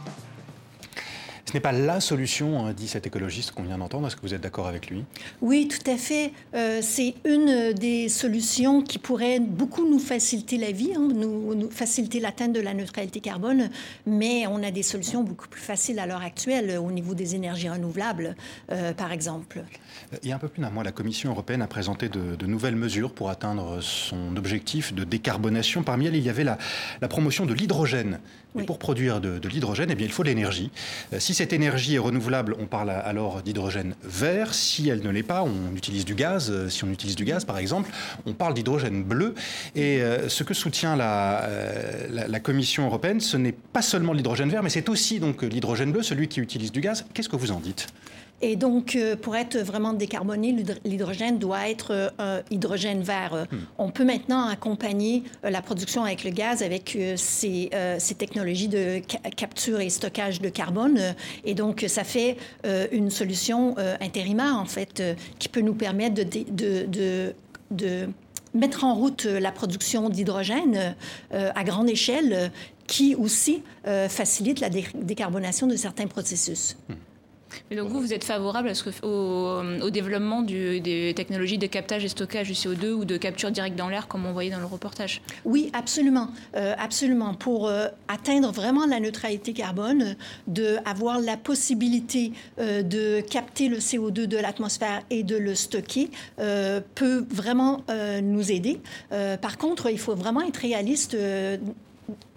[1.49, 4.05] Ce n'est pas la solution, hein, dit cet écologiste qu'on vient d'entendre.
[4.05, 5.03] Est-ce que vous êtes d'accord avec lui?
[5.41, 6.31] Oui, tout à fait.
[6.53, 12.19] Euh, c'est une des solutions qui pourrait beaucoup nous faciliter la vie, hein, nous, faciliter
[12.19, 13.71] l'atteinte de la neutralité carbone,
[14.05, 17.69] mais on a des solutions beaucoup plus faciles à l'heure actuelle au niveau des énergies
[17.69, 18.35] renouvelables,
[18.71, 19.63] euh, par exemple.
[20.21, 22.75] Il y a un peu plus d'un mois, la Commission européenne a présenté de, nouvelles
[22.75, 25.81] mesures pour atteindre son objectif de décarbonation.
[25.81, 26.59] Parmi elles, il y avait la,
[27.07, 28.19] promotion de l'hydrogène.
[28.65, 30.71] Pour produire de, l'hydrogène, eh bien, il faut de l'énergie.
[31.13, 34.53] Euh, si cette énergie est renouvelable, on parle alors d'hydrogène vert.
[34.53, 36.67] Si elle ne l'est pas, on utilise du gaz.
[36.67, 37.91] Si on utilise du gaz, par exemple,
[38.25, 39.35] on parle d'hydrogène bleu.
[39.75, 41.47] Et ce que soutient la,
[42.09, 45.91] la, la Commission européenne, ce n'est pas seulement l'hydrogène vert, mais c'est aussi donc l'hydrogène
[45.91, 47.05] bleu, celui qui utilise du gaz.
[47.13, 47.87] Qu'est-ce que vous en dites?
[48.41, 53.47] Et donc, euh, pour être vraiment décarboné, l'hydrogène doit être euh, hydrogène vert.
[53.51, 53.57] Hmm.
[53.77, 57.69] On peut maintenant accompagner euh, la production avec le gaz avec ces,
[58.17, 59.01] technologies de
[59.35, 60.99] capture et stockage de carbone.
[61.43, 62.37] Et donc, ça fait
[62.91, 65.01] une solution intérimaire, en fait,
[65.37, 67.33] qui peut nous permettre de,
[67.71, 68.09] de,
[68.53, 70.95] mettre en route la production d'hydrogène
[71.31, 72.51] à grande échelle,
[72.87, 76.75] qui aussi facilite la décarbonation de certains processus.
[76.89, 76.95] Hmm.
[77.69, 82.05] Mais donc vous, vous êtes favorable à ce que, au, développement des technologies de captage
[82.05, 84.65] et stockage du CO2 ou de capture directe dans l'air, comme on voyait dans le
[84.65, 85.21] reportage?
[85.45, 86.29] Oui, absolument.
[86.55, 87.33] Euh, absolument.
[87.33, 90.15] Pour euh, atteindre vraiment la neutralité carbone,
[90.47, 96.09] d'avoir la possibilité euh, de capter le CO2 de l'atmosphère et de le stocker
[96.95, 97.83] peut vraiment
[98.21, 98.79] nous aider.
[99.41, 101.15] par contre, il faut vraiment être réaliste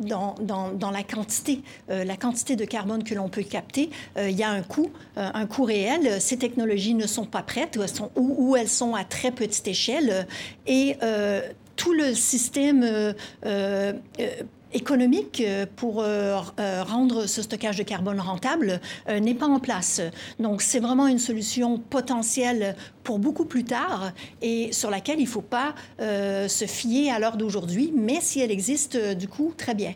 [0.00, 4.36] dans, dans, la quantité, euh, la quantité de carbone que l'on peut capter, euh, il
[4.36, 6.20] y a un coût, euh, un coût réel.
[6.20, 9.66] Ces technologies ne sont pas prêtes ou elles sont, ou, elles sont à très petite
[9.68, 10.26] échelle
[10.66, 10.96] et
[11.76, 13.14] tout le système
[14.74, 20.00] économique euh, pour euh, euh, rendre ce stockage de carbone rentable n'est pas en place.
[20.38, 25.28] Donc c'est vraiment une solution potentielle pour beaucoup plus tard et sur laquelle il ne
[25.28, 29.94] faut pas se fier à l'heure d'aujourd'hui, mais si elle existe, du coup, très bien.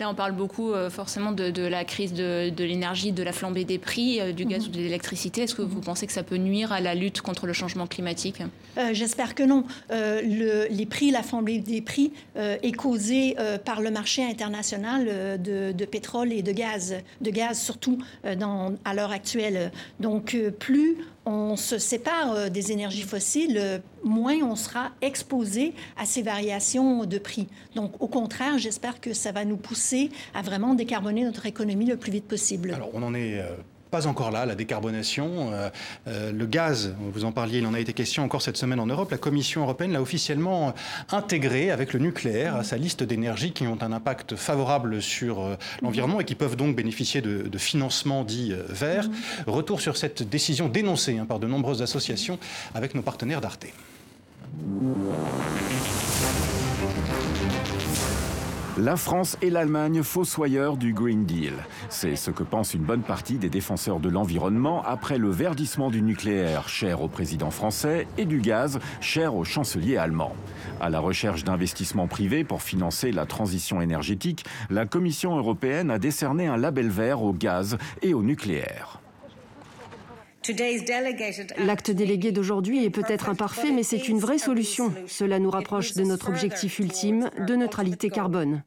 [0.00, 3.78] Là, on parle beaucoup euh, forcément de, la crise de, l'énergie, de la flambée des
[3.78, 4.68] prix euh, du gaz mhm.
[4.68, 5.42] ou de l'électricité.
[5.42, 8.42] Est-ce que vous pensez que ça peut nuire à la lutte contre le changement climatique?
[8.78, 9.64] Euh, J'espère que non.
[9.90, 16.42] les prix, la flambée des prix est causée par le marché international de, pétrole et
[16.42, 17.98] de gaz, de gaz surtout
[18.38, 19.72] dans, à l'heure actuelle.
[20.00, 26.04] Donc, plus on se sépare euh, des énergies fossiles, euh, moins on sera exposé à
[26.04, 27.48] ces variations de prix.
[27.74, 31.96] Donc, au contraire, j'espère que ça va nous pousser à vraiment décarboner notre économie le
[31.96, 32.72] plus vite possible.
[32.72, 33.54] Alors, on en est euh,
[33.92, 35.52] pas encore là, la décarbonation.
[35.52, 35.68] Euh,
[36.08, 38.86] euh, le gaz, vous en parliez, il en a été question encore cette semaine en
[38.86, 39.10] Europe.
[39.10, 40.74] La Commission européenne l'a officiellement
[41.10, 45.56] intégré avec le nucléaire à sa liste d'énergies qui ont un impact favorable sur euh,
[45.82, 49.10] l'environnement et qui peuvent donc bénéficier de, de financements dits verts.
[49.46, 52.38] Retour sur cette décision dénoncée hein, par de nombreuses associations
[52.74, 53.66] avec nos partenaires d'Arte.
[58.78, 61.52] La France et l'Allemagne fossoyeurs du Green Deal.
[61.90, 66.00] C'est ce que pense une bonne partie des défenseurs de l'environnement après le verdissement du
[66.00, 70.34] nucléaire, cher au président français, et du gaz, cher au chancelier allemand.
[70.80, 76.46] À la recherche d'investissements privés pour financer la transition énergétique, la Commission européenne a décerné
[76.46, 79.01] un label vert au gaz et au nucléaire.
[81.58, 84.92] L'acte délégué d'aujourd'hui est peut-être imparfait, mais c'est une vraie solution.
[85.06, 88.62] Cela nous rapproche de notre objectif ultime de neutralité carbone.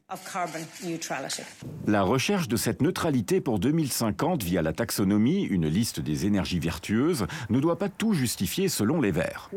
[1.86, 7.26] La recherche de cette neutralité pour 2050 via la taxonomie, une liste des énergies vertueuses,
[7.50, 9.50] ne doit pas tout justifier selon les Verts.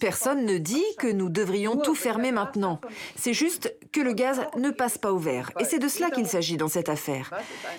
[0.00, 2.80] Personne ne dit que nous devrions tout fermer maintenant.
[3.16, 5.50] C'est juste que le gaz ne passe pas au vert.
[5.60, 7.30] Et c'est de cela qu'il s'agit dans cette affaire.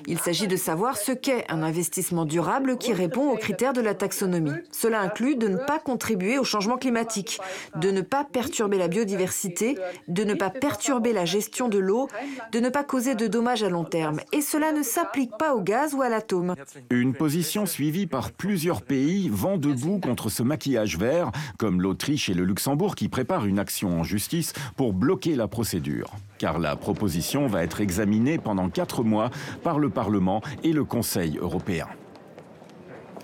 [0.07, 3.93] Il s'agit de savoir ce qu'est un investissement durable qui répond aux critères de la
[3.93, 4.51] taxonomie.
[4.71, 7.39] Cela inclut de ne pas contribuer au changement climatique,
[7.75, 9.77] de ne pas perturber la biodiversité,
[10.07, 12.07] de ne pas perturber la gestion de l'eau,
[12.51, 14.19] de ne pas causer de dommages à long terme.
[14.31, 16.55] Et cela ne s'applique pas au gaz ou à l'atome.
[16.89, 22.33] Une position suivie par plusieurs pays vent debout contre ce maquillage vert, comme l'Autriche et
[22.33, 26.11] le Luxembourg qui préparent une action en justice pour bloquer la procédure.
[26.37, 29.29] Car la proposition va être examinée pendant quatre mois
[29.63, 31.87] par le Parlement et le Conseil européen.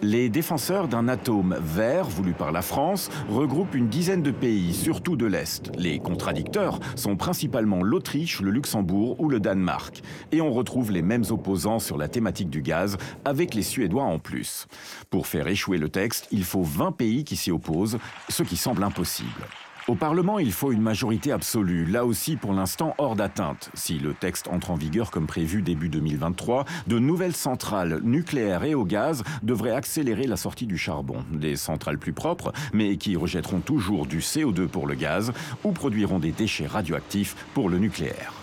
[0.04, 5.16] Les défenseurs d'un atome vert voulu par la France regroupent une dizaine de pays, surtout
[5.16, 5.72] de l'Est.
[5.78, 10.02] Les contradicteurs sont principalement l'Autriche, le Luxembourg ou le Danemark.
[10.32, 14.18] Et on retrouve les mêmes opposants sur la thématique du gaz, avec les Suédois en
[14.18, 14.66] plus.
[15.12, 18.84] Pour faire échouer le texte, il faut 20 pays qui s'y opposent, ce qui semble
[18.84, 19.30] impossible.
[19.88, 23.72] Au Parlement, il faut une majorité absolue, là aussi pour l'instant hors d'atteinte.
[23.74, 28.76] Si le texte entre en vigueur comme prévu début 2023, de nouvelles centrales nucléaires et
[28.76, 31.26] au gaz devraient accélérer la sortie du charbon.
[31.32, 36.20] Des centrales plus propres, mais qui rejetteront toujours du CO2 pour le gaz ou produiront
[36.20, 38.34] des déchets radioactifs pour le nucléaire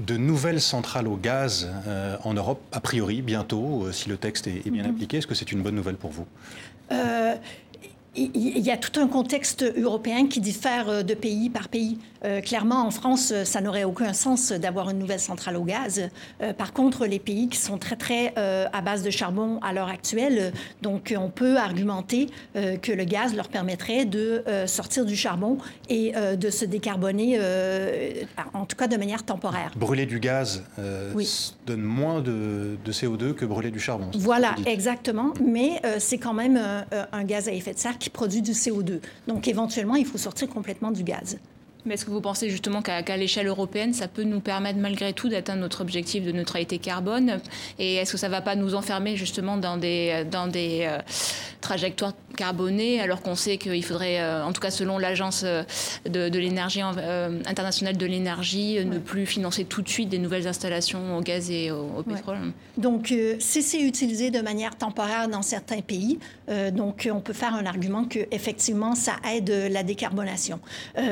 [0.00, 4.46] de nouvelles centrales au gaz euh, en Europe, a priori, bientôt, euh, si le texte
[4.46, 4.88] est, bien mm-hmm.
[4.88, 5.16] appliqué.
[5.18, 6.26] Est-ce que c'est une bonne nouvelle pour vous?
[6.92, 7.34] Euh,
[8.16, 11.98] il y a tout un contexte européen qui diffère de pays par pays.
[12.24, 16.08] Euh, clairement, en France, ça n'aurait aucun sens d'avoir une nouvelle centrale au gaz.
[16.42, 19.72] Euh, par contre, les pays qui sont très, très euh, à base de charbon à
[19.72, 20.52] l'heure actuelle,
[20.82, 26.50] donc on peut argumenter que le gaz leur permettrait de sortir du charbon et de
[26.50, 27.40] se décarboner,
[28.54, 29.72] en tout cas de manière temporaire.
[29.76, 30.62] Brûler du gaz
[31.66, 34.10] donne moins de, CO2 que brûler du charbon.
[34.14, 35.32] Voilà, exactement.
[35.44, 36.60] Mais c'est quand même
[37.12, 39.00] un gaz à effet de serre qui produit du CO2.
[39.28, 41.38] Donc éventuellement, il faut sortir complètement du gaz.
[41.84, 45.28] Mais est-ce que vous pensez justement qu'à l'échelle européenne, ça peut nous permettre malgré tout
[45.28, 47.40] d'atteindre notre objectif de neutralité carbone?
[47.78, 50.98] Et est-ce que ça ne va pas nous enfermer justement dans des, dans des euh,
[51.60, 55.62] trajectoires carbonées alors qu'on sait qu'il faudrait, euh, en tout cas selon l'Agence euh,
[56.08, 61.20] de, l'énergie internationale de l'énergie, ne plus financer tout de suite des nouvelles installations au
[61.20, 62.38] gaz et au, pétrole?
[62.78, 66.18] Donc si c'est utilisé de manière temporaire dans certains pays,
[66.72, 70.60] donc on peut faire un argument que effectivement ça aide la décarbonation.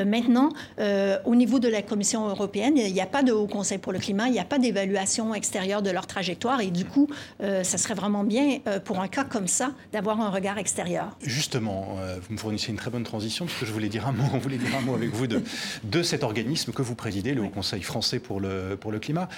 [0.05, 0.49] maintenant,
[0.79, 3.93] euh, au niveau de la Commission européenne, il n'y a pas de Haut Conseil pour
[3.93, 7.07] le climat, il n'y a pas d'évaluation extérieure de leur trajectoire et du coup,
[7.41, 11.17] euh, ça serait vraiment bien euh, pour un cas comme ça d'avoir un regard extérieur.
[11.21, 14.23] Justement, vous me fournissez une très bonne transition parce que je voulais dire un mot,
[14.33, 15.43] on voulait dire un mot avec vous de,
[15.83, 19.29] de cet organisme que vous présidez, le Haut Conseil français pour le, pour le climat.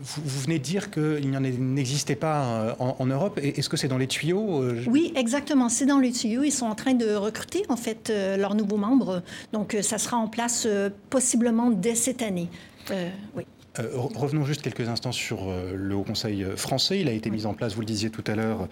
[0.00, 3.40] Vous, venez de dire qu'il n'existait pas en, en Europe.
[3.42, 5.68] Est-ce que c'est dans les tuyaux Oui, exactement.
[5.68, 6.44] C'est dans les tuyaux.
[6.44, 9.22] Ils sont en train de recruter en fait leurs nouveaux membres.
[9.52, 12.48] Donc ça sera en place euh, possiblement dès cette année.
[12.90, 13.44] Euh, oui.
[13.78, 17.00] Euh, revenons juste quelques instants sur euh, le Haut Conseil euh, français.
[17.00, 18.68] Il a été mis en place, vous le disiez tout à l'heure,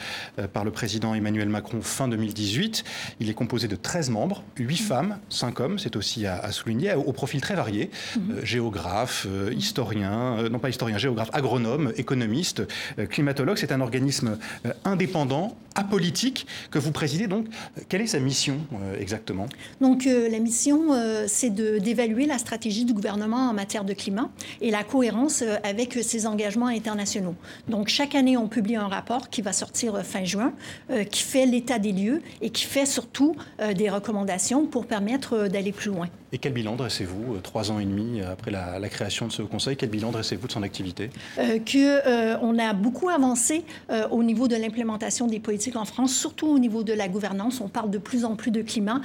[0.52, 2.84] par le président Emmanuel Macron fin 2018.
[3.20, 7.12] Il est composé de 13 membres, 8 femmes, 5 hommes, c'est aussi à, souligner, au,
[7.12, 7.90] profil très varié.
[8.16, 8.44] Mhm.
[8.44, 12.62] géographes, historiens, non pas historiens, géographes, agronomes, économistes,
[13.08, 13.58] climatologues.
[13.58, 14.38] C'est un organisme
[14.84, 17.26] indépendant, apolitique, que vous présidez.
[17.26, 17.46] Donc,
[17.88, 18.58] quelle est sa mission
[18.98, 19.46] exactement?
[19.80, 20.90] Donc, la mission,
[21.26, 25.92] c'est d'évaluer la stratégie du gouvernement en matière de climat et la cohérence euh, avec
[26.02, 27.34] ses engagements internationaux.
[27.68, 30.54] Donc, chaque année, on publie un rapport qui va sortir euh, fin juin,
[30.90, 33.36] euh, qui fait l'état des lieux et qui fait surtout
[33.74, 36.08] des recommandations pour permettre d'aller plus loin.
[36.32, 39.90] Et quel bilan dressez-vous, trois ans et demi après la, création de ce conseil, quel
[39.90, 41.10] bilan dressez-vous de son activité?
[41.38, 43.64] Euh, Qu'on a beaucoup avancé
[44.10, 47.60] au niveau de l'implémentation des politiques en France, surtout au niveau de la gouvernance.
[47.60, 49.00] On parle de plus en plus de climat,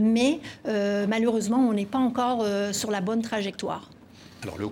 [0.00, 3.88] mais malheureusement, on n'est pas encore sur la bonne trajectoire.
[4.42, 4.66] Alors, le,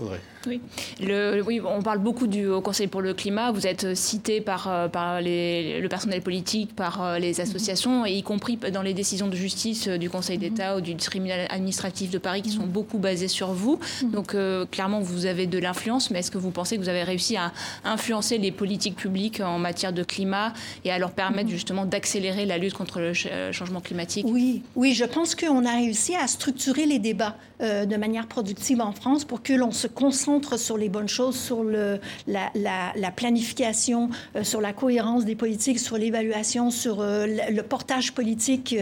[0.00, 0.20] Audrey.
[0.46, 0.60] Oui.
[1.00, 3.50] Le, oui, on parle beaucoup du Haut Conseil pour le climat.
[3.50, 8.12] Vous êtes cité par, euh, par les, le personnel politique, par euh, les associations, et
[8.12, 12.10] y compris dans les décisions de justice euh, du Conseil d'État ou du tribunal administratif
[12.10, 13.78] de Paris, qui sont beaucoup basées sur vous.
[14.02, 14.36] Donc,
[14.70, 17.52] clairement, vous avez de l'influence, mais est-ce que vous pensez que vous avez réussi à
[17.84, 20.52] influencer les politiques publiques en matière de climat
[20.84, 23.12] et à leur permettre justement d'accélérer la lutte contre le
[23.52, 24.26] changement climatique?
[24.28, 28.92] Oui, oui, je pense qu'on a réussi à structurer les débats de manière productive en
[28.92, 34.60] France pour que l'on se concentre sur les bonnes choses, sur la, planification, euh, sur
[34.60, 38.76] la cohérence des politiques, sur l'évaluation, sur euh, le, portage politique.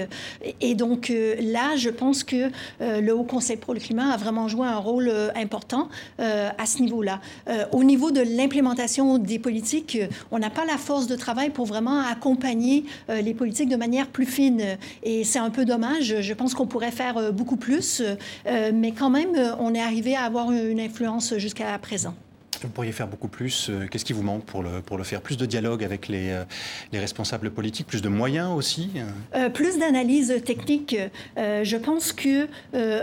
[0.61, 4.49] Et donc euh, là, je pense que le Haut Conseil pour le climat a vraiment
[4.49, 7.21] joué un rôle important à ce niveau-là.
[7.73, 9.99] au niveau de l'implémentation des politiques,
[10.31, 14.27] on n'a pas la force de travail pour vraiment accompagner les politiques de manière plus
[14.27, 14.63] fine.
[15.03, 16.21] Et c'est un peu dommage.
[16.21, 18.03] Je pense qu'on pourrait faire beaucoup plus,
[18.47, 22.15] mais quand même, on est arrivé à avoir une influence jusqu'à présent.
[22.63, 23.69] Vous pourriez faire beaucoup plus.
[23.69, 25.21] Euh, qu'est-ce qui vous manque pour le, pour le faire?
[25.21, 26.45] Plus de dialogue avec les, euh,
[26.93, 28.91] les responsables politiques, plus de moyens aussi?
[29.35, 30.97] Euh, Plus d'analyse technique.
[31.37, 32.49] je pense que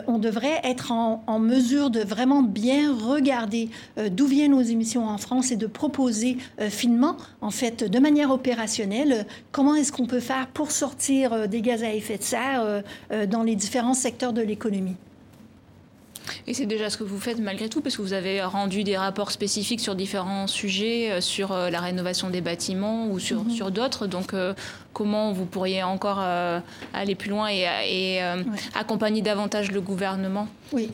[0.08, 3.70] on devrait être en, en, mesure de vraiment bien regarder
[4.12, 6.38] d'où viennent nos émissions en France et de proposer
[6.70, 11.84] finement, en fait, de manière opérationnelle, comment est-ce qu'on peut faire pour sortir des gaz
[11.84, 12.84] à effet de serre
[13.28, 14.96] dans les différents secteurs de l'économie.
[16.48, 18.98] Et c'est déjà ce que vous faites malgré tout, parce que vous avez rendu des
[18.98, 23.52] rapports spécifiques sur différents sujets, euh, sur euh, la rénovation des bâtiments ou sur, mhm.
[23.52, 24.08] sur d'autres.
[24.08, 24.54] Donc, euh,
[24.94, 26.24] comment vous pourriez encore
[26.94, 28.20] aller plus loin et,
[28.76, 30.48] accompagner davantage le gouvernement?
[30.72, 30.90] Oui,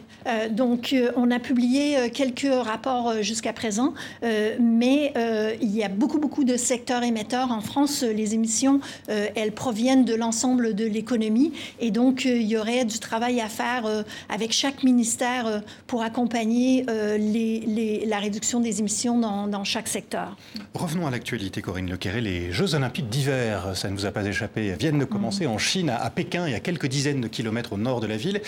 [0.51, 5.13] donc on a publié quelques rapports jusqu'à présent, mais
[5.61, 7.51] il y a beaucoup, beaucoup de secteurs émetteurs.
[7.51, 11.53] En France, les émissions, elles proviennent de l'ensemble de l'économie.
[11.79, 13.85] Et donc, il y aurait du travail à faire
[14.27, 16.85] avec chaque ministère pour accompagner
[17.17, 20.35] les, la réduction des émissions dans, dans chaque secteur.
[20.73, 22.21] Revenons à l'actualité, Corinne Lequeré.
[22.21, 25.51] Les Jeux Olympiques d'hiver, ça ne vous a pas échappé, viennent de commencer mm.
[25.51, 28.41] en Chine, à Pékin, et à quelques dizaines de kilomètres au nord de la ville.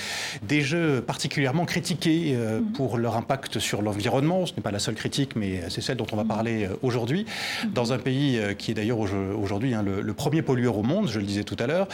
[0.44, 2.74] Des Jeux particulièrement critiqués mm.
[2.74, 4.46] pour leur impact sur l'environnement.
[4.46, 6.28] Ce n'est pas la seule critique, mais c'est celle dont on va mm.
[6.28, 7.26] parler aujourd'hui.
[7.74, 11.26] Dans un pays qui est d'ailleurs aujourd'hui hein, le, premier pollueur au monde, je le
[11.26, 11.88] disais tout à l'heure.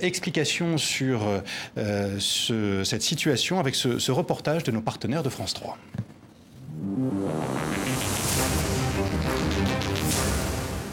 [0.00, 1.20] explication sur
[1.76, 5.78] cette situation avec ce, ce reportage de nos partenaires de France 3.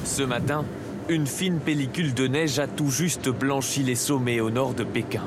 [0.03, 0.63] Ce matin,
[1.07, 5.23] une fine pellicule de neige a tout juste blanchi les sommets au nord de Pékin.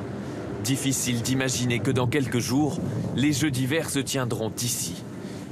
[0.65, 2.79] Difficile d'imaginer que dans quelques jours,
[3.15, 5.03] les Jeux d'hiver se tiendront ici.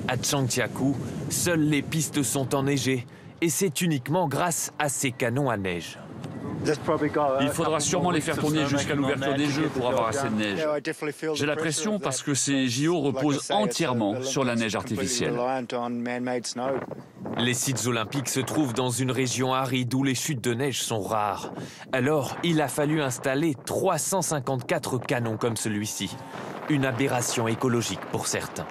[0.08, 0.96] À Changjiakou,
[1.30, 3.06] seules les pistes sont enneigées
[3.40, 5.98] et c'est uniquement grâce à ces canons à neige.
[7.40, 10.66] Il faudra sûrement les faire tourner jusqu'à l'ouverture des Jeux pour avoir assez de neige.
[11.34, 15.34] J'ai la pression parce que ces JO reposent entièrement sur la neige artificielle.
[17.38, 21.02] Les sites olympiques se trouvent dans une région aride où les chutes de neige sont
[21.02, 21.52] rares.
[21.92, 26.16] Alors, il a fallu installer 354 canons comme celui-ci.
[26.68, 28.66] Une aberration écologique pour certains.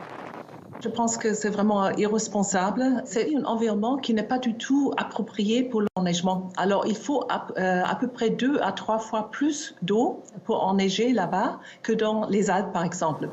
[0.85, 3.01] Je pense que c'est vraiment irresponsable.
[3.05, 6.49] C'est un environnement qui n'est pas du tout approprié pour l'enneigement.
[6.57, 7.23] Alors, il faut
[7.57, 12.27] euh, à, peu près deux à trois fois plus d'eau pour enneiger là-bas que dans
[12.27, 13.29] les Alpes, par exemple.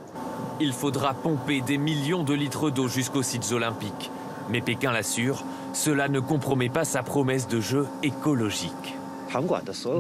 [0.61, 4.11] Il faudra pomper des millions de litres d'eau jusqu'aux sites olympiques.
[4.49, 5.45] Mais Pékin l'assure,
[5.75, 8.97] cela ne compromet pas sa promesse de jeu écologique.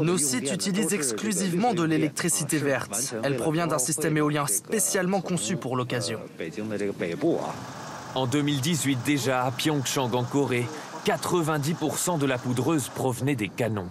[0.03, 3.15] Nos sites utilisent exclusivement de l'électricité verte.
[3.23, 6.19] Elle provient d'un système éolien spécialement conçu pour l'occasion.
[8.15, 10.67] En 2018 déjà, à Pyeongchang en Corée,
[11.07, 13.89] 90% de la poudreuse provenait des canons.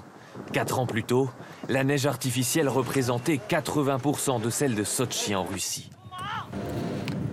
[0.53, 1.29] Quatre ans plus tôt,
[1.69, 5.89] la neige artificielle représentait 80% de celle de Sochi en Russie.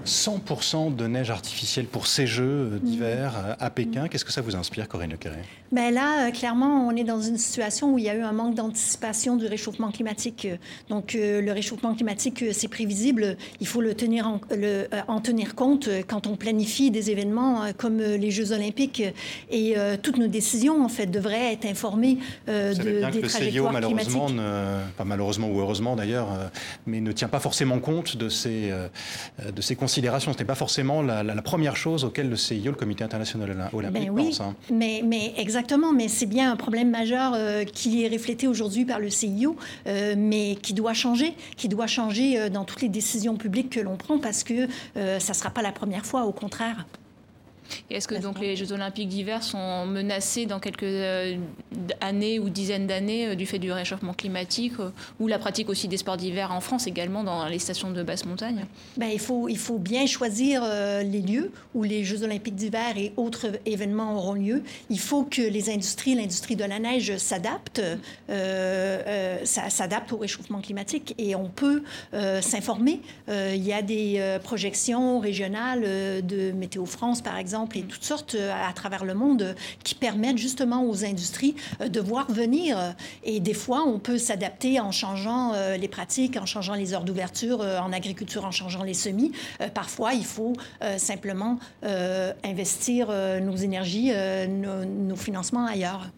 [0.09, 4.09] 100% de neige artificielle pour ces Jeux d'hiver euh, à Pékin.
[4.09, 5.41] Qu'est-ce que ça vous inspire, Corinne Lecarré
[5.71, 8.33] ben Là, euh, clairement, on est dans une situation où il y a eu un
[8.33, 10.49] manque d'anticipation du réchauffement climatique.
[10.89, 13.37] Donc, euh, le réchauffement climatique, c'est prévisible.
[13.61, 17.99] Il faut le tenir en, le, en, tenir compte quand on planifie des événements comme
[17.99, 19.03] les Jeux olympiques.
[19.51, 23.69] Et toutes nos décisions, en fait, devraient être informées de, bien des que le CIO,
[23.71, 24.29] malheureusement,
[24.97, 26.29] pas malheureusement ou heureusement d'ailleurs,
[26.87, 28.73] mais ne tient pas forcément compte de ces,
[29.45, 33.70] de ces ce n'est pas forcément la, première chose auquel le CIO, le Comité international
[33.72, 34.40] olympique, ben pense.
[34.40, 34.55] Hein.
[34.70, 39.01] Mais, mais, exactement, mais c'est bien un problème majeur euh, qui est reflété aujourd'hui par
[39.01, 43.36] le CIO, euh, mais qui doit changer, qui doit changer euh, dans toutes les décisions
[43.36, 46.86] publiques que l'on prend parce que ça ne sera pas la première fois, au contraire.
[47.91, 51.37] Est-ce que donc les Jeux Olympiques d'hiver sont menacés dans quelques euh,
[52.01, 54.91] années ou dizaines d'années euh, du fait du réchauffement climatique euh,
[55.21, 58.25] ou la pratique aussi des sports d'hiver en France également dans les stations de basse
[58.25, 58.66] montagne?
[58.97, 60.62] Ben, il, faut, il faut bien choisir
[61.03, 64.62] les lieux où les Jeux Olympiques d'hiver et autres événements auront lieu.
[64.91, 67.83] Il faut que les industries, l'industrie de la neige s'adaptent,
[69.45, 71.83] s'adapte au réchauffement climatique et on peut
[72.41, 73.01] s'informer.
[73.29, 75.83] il y a des projections régionales
[76.27, 79.55] de Météo France, par exemple et toutes sortes euh, à travers le monde euh,
[79.85, 82.95] qui permettent justement aux industries euh, de voir venir.
[83.25, 87.61] Et des fois, on peut s'adapter en changeant les pratiques, en changeant les heures d'ouverture,
[87.61, 89.33] en agriculture, en changeant les semis.
[89.75, 90.55] Parfois, il faut
[90.97, 91.59] simplement
[92.45, 93.09] investir
[93.43, 94.13] nos énergies,
[94.49, 96.11] nos, financements ailleurs.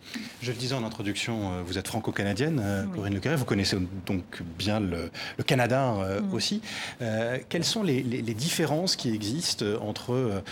[0.43, 3.77] Je le disais en introduction, vous êtes franco-canadienne, Corinne Lecarré, vous connaissez
[4.07, 5.11] donc bien le,
[5.47, 6.35] Canada mm.
[6.35, 6.61] aussi.
[7.49, 10.43] quelles sont les, les, différences qui existent entre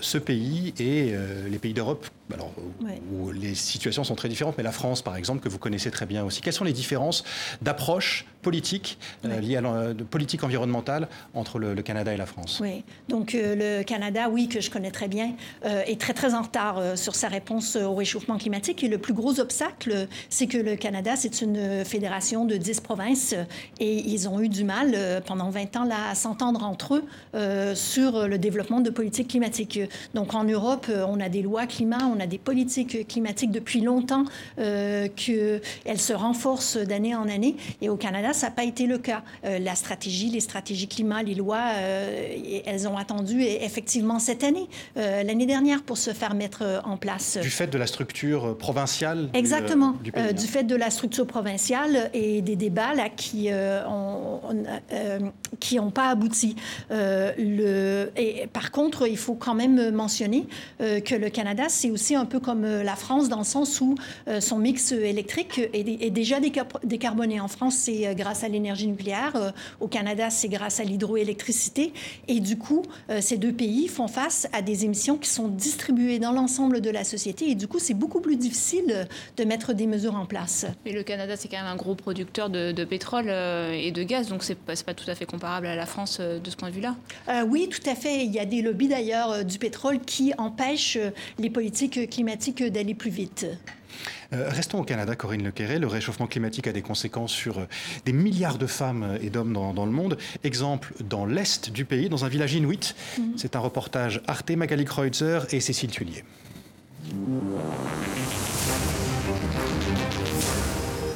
[0.00, 2.52] ce pays et euh, les pays d'Europe, alors
[3.12, 6.06] où les situations sont très différentes, mais la France, par exemple, que vous connaissez très
[6.06, 6.40] bien aussi.
[6.40, 7.24] Quelles sont les différences
[7.62, 12.58] d'approche politique euh, liées à la politique environnementale entre le, Canada et la France?
[12.60, 16.42] Oui, donc euh, le Canada, oui, que je connais très bien, est très très en
[16.42, 18.82] retard sur sa réponse au réchauffement climatique.
[18.84, 23.34] Et le plus gros obstacle, c'est que le Canada, c'est une fédération de 10 provinces
[23.78, 28.26] et ils ont eu du mal pendant 20 ans là, à s'entendre entre eux sur
[28.26, 29.80] le développement de politiques climatiques.
[30.14, 33.80] Donc en Europe, euh, on a des lois climat, on a des politiques climatiques depuis
[33.80, 34.24] longtemps
[34.58, 37.56] euh, qu'elles se renforcent d'année en année.
[37.80, 39.22] Et au Canada, ça n'a pas été le cas.
[39.44, 41.70] Euh, la stratégie, les stratégies climat, les lois,
[42.64, 47.38] elles ont attendu effectivement cette année, l'année dernière, pour se faire mettre en place.
[47.38, 49.94] Du fait de la structure provinciale Exactement.
[50.02, 53.50] Du, pays, du fait de la structure provinciale et des débats là, qui
[55.76, 56.56] n'ont pas abouti.
[56.90, 60.46] le, et, par contre, il faut quand même mentionner
[60.80, 63.80] euh, que le Canada, c'est aussi aussi un peu comme la France dans le sens
[63.80, 63.94] où
[64.40, 67.40] son mix électrique est, est déjà décarboné.
[67.40, 69.52] En France, c'est grâce à l'énergie nucléaire.
[69.80, 71.92] Au Canada, c'est grâce à l'hydroélectricité.
[72.28, 72.82] Et du coup,
[73.20, 77.04] ces deux pays font face à des émissions qui sont distribuées dans l'ensemble de la
[77.04, 77.50] société.
[77.50, 79.06] Et du coup, c'est beaucoup plus difficile
[79.36, 80.66] de mettre des mesures en place.
[80.84, 84.28] Mais le Canada, c'est quand même un gros producteur de, pétrole euh, et de gaz,
[84.28, 86.70] donc c'est pas, pas tout à fait comparable à la France euh, de ce point
[86.70, 86.96] de vue-là.
[87.28, 88.24] Euh, oui, tout à fait.
[88.24, 90.98] Il y a des lobbies d'ailleurs du pétrole qui empêchent
[91.38, 93.46] les politiques climatiques d'aller plus vite.
[94.32, 95.78] restons au Canada, Corinne Lequerret.
[95.78, 97.66] Le réchauffement climatique a des conséquences sur
[98.04, 100.18] des milliards de femmes et d'hommes dans, le monde.
[100.44, 102.94] Exemple, dans l'est du pays, dans un village inuit.
[103.18, 103.32] Mhm.
[103.36, 106.24] C'est un reportage Arte, Magali Kreutzer et Cécile Tullier.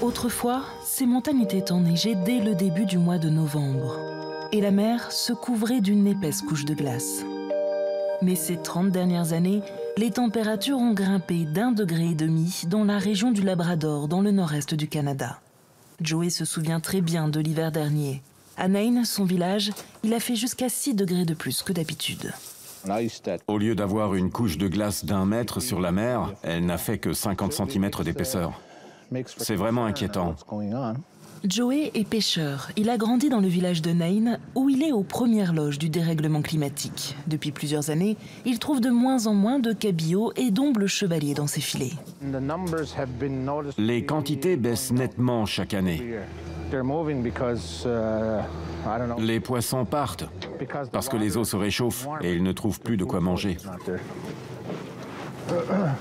[0.05, 3.99] Autrefois, ces montagnes étaient enneigées dès le début du mois de novembre,
[4.53, 7.25] et la mer se couvrait d'une épaisse couche de glace.
[8.21, 9.63] Mais ces 30 dernières années,
[9.97, 14.33] les températures ont grimpé d'un degré et demi dans la région du Labrador, dans le
[14.33, 15.39] nord-est du Canada.
[16.01, 18.23] Joey se souvient très bien de l'hiver dernier.
[18.57, 19.71] À Nain, son village,
[20.03, 22.33] il a fait jusqu'à 6 degrés de plus que d'habitude.
[23.47, 26.99] Au lieu d'avoir une couche de glace d'un mètre sur la mer, elle n'a fait
[26.99, 28.61] que 50 cm d'épaisseur.
[29.39, 30.35] C'est vraiment inquiétant.
[31.47, 32.71] Joey est pêcheur.
[32.75, 35.91] Il a grandi dans le village de Nain, où il est aux premières loges du
[35.91, 37.17] dérèglement climatique.
[37.27, 38.17] Depuis plusieurs années,
[38.47, 41.93] il trouve de moins en moins de cabillots et d'ombles chevaliers dans ses filets.
[43.77, 46.15] Les quantités baissent nettement chaque année.
[49.19, 50.25] Les poissons partent
[50.93, 53.59] parce que les eaux se réchauffent et ils ne trouvent plus de quoi manger.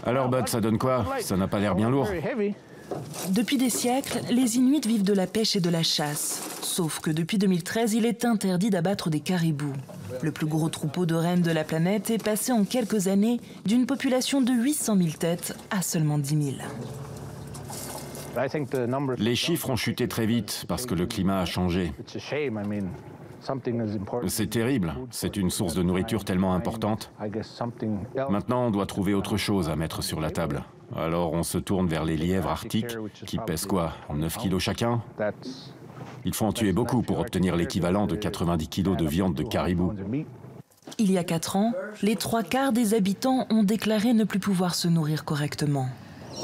[0.05, 1.05] Alors, Bud, ça donne quoi?
[1.19, 2.07] Ça n'a pas l'air bien lourd.
[3.29, 6.41] Depuis des siècles, les Inuits vivent de la pêche et de la chasse.
[6.61, 9.73] Sauf que depuis 2013, il est interdit d'abattre des caribous.
[10.21, 13.85] Le plus gros troupeau de rennes de la planète est passé en quelques années d'une
[13.85, 16.57] population de 800 000 têtes à seulement 10 000.
[19.19, 21.93] Les chiffres ont chuté très vite parce que le climat a changé.
[24.27, 27.11] C'est terrible, c'est une source de nourriture tellement importante.
[28.29, 30.63] Maintenant, on doit trouver autre chose à mettre sur la table.
[30.95, 33.93] Alors on se tourne vers les lièvres arctiques, qui pèsent quoi?
[34.13, 35.01] 9 kilos chacun?
[36.25, 39.93] Il faut en tuer beaucoup pour obtenir l'équivalent de 90 kilos de viande de caribou.
[40.99, 44.75] Il y a 4 ans, les trois quarts des habitants ont déclaré ne plus pouvoir
[44.75, 45.87] se nourrir correctement.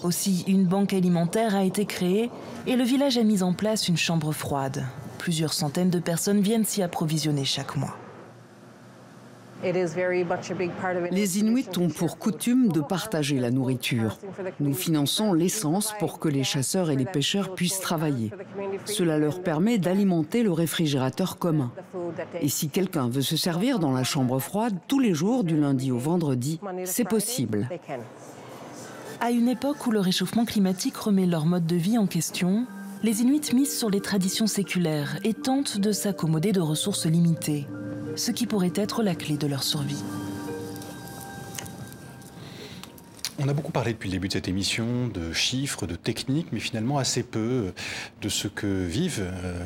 [0.04, 2.32] Aussi, une banque alimentaire a été créée
[2.66, 4.86] et le village a mis en place une chambre froide.
[5.20, 7.96] Plusieurs centaines de personnes viennent s'y approvisionner chaque mois.
[11.12, 14.18] Les Inuits ont pour coutume de partager la nourriture.
[14.62, 18.32] Nous finançons l'essence pour que les chasseurs et les pêcheurs puissent travailler.
[18.86, 21.72] Cela leur permet d'alimenter le réfrigérateur commun.
[22.40, 25.92] Et si quelqu'un veut se servir dans la chambre froide tous les jours du lundi
[25.92, 27.68] au vendredi, c'est possible.
[29.20, 32.66] À une époque où le réchauffement climatique remet leur mode de vie en question,
[33.02, 37.68] les Inuits misent sur les traditions séculaires et tentent de s'accommoder de ressources limitées
[38.20, 40.04] ce qui pourrait être la clé de leur survie.
[43.42, 46.60] On a beaucoup parlé depuis le début de cette émission de chiffres, de techniques, mais
[46.60, 47.72] finalement assez peu
[48.22, 49.64] de ce que vivent euh,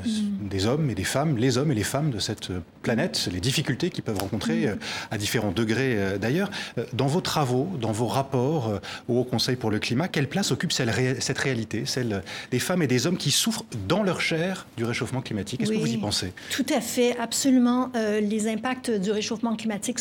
[0.47, 2.51] des hommes et des femmes, les hommes et les femmes de cette
[2.83, 4.69] planète, les difficultés qu'ils peuvent rencontrer mm.
[4.69, 4.75] euh,
[5.09, 6.51] à différents degrés euh, d'ailleurs.
[6.93, 10.71] Dans vos travaux, dans vos rapports au Haut Conseil pour le climat, quelle place occupe
[10.71, 12.21] cette réalité, celle
[12.51, 15.61] des femmes et des hommes qui souffrent dans leur chair du réchauffement climatique?
[15.61, 16.31] Est-ce que vous y pensez?
[16.51, 17.91] Tout à fait, absolument.
[17.95, 19.97] les impacts du réchauffement climatique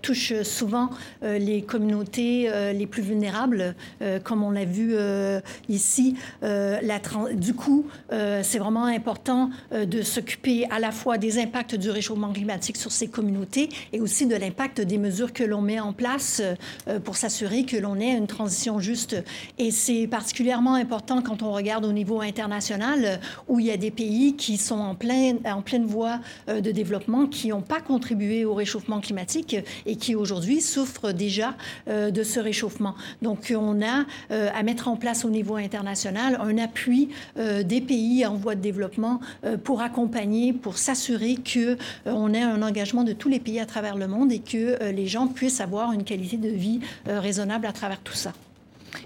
[0.00, 0.90] touchent souvent
[1.22, 6.14] les communautés les plus vulnérables, euh, comme on l'a vu euh, ici.
[6.44, 6.78] Euh,
[7.34, 12.76] du coup, c'est vraiment important de s'occuper à la fois des impacts du réchauffement climatique
[12.76, 16.40] sur ces communautés et aussi de l'impact des mesures que l'on met en place
[17.04, 19.16] pour s'assurer que l'on ait une transition juste.
[19.58, 23.90] Et c'est particulièrement important quand on regarde au niveau international, où il y a des
[23.90, 25.40] pays qui sont en pleine
[25.86, 31.56] voie de développement, qui n'ont pas contribué au réchauffement climatique et qui aujourd'hui souffrent déjà
[31.88, 32.83] de ce réchauffement.
[33.22, 37.08] Donc, on a euh, à mettre en place au niveau international un appui
[37.38, 42.62] euh, des pays en voie de développement euh, pour accompagner, pour s'assurer qu'on ait un
[42.62, 45.92] engagement de tous les pays à travers le monde et que les gens puissent avoir
[45.92, 48.32] une qualité de vie raisonnable à travers tout ça.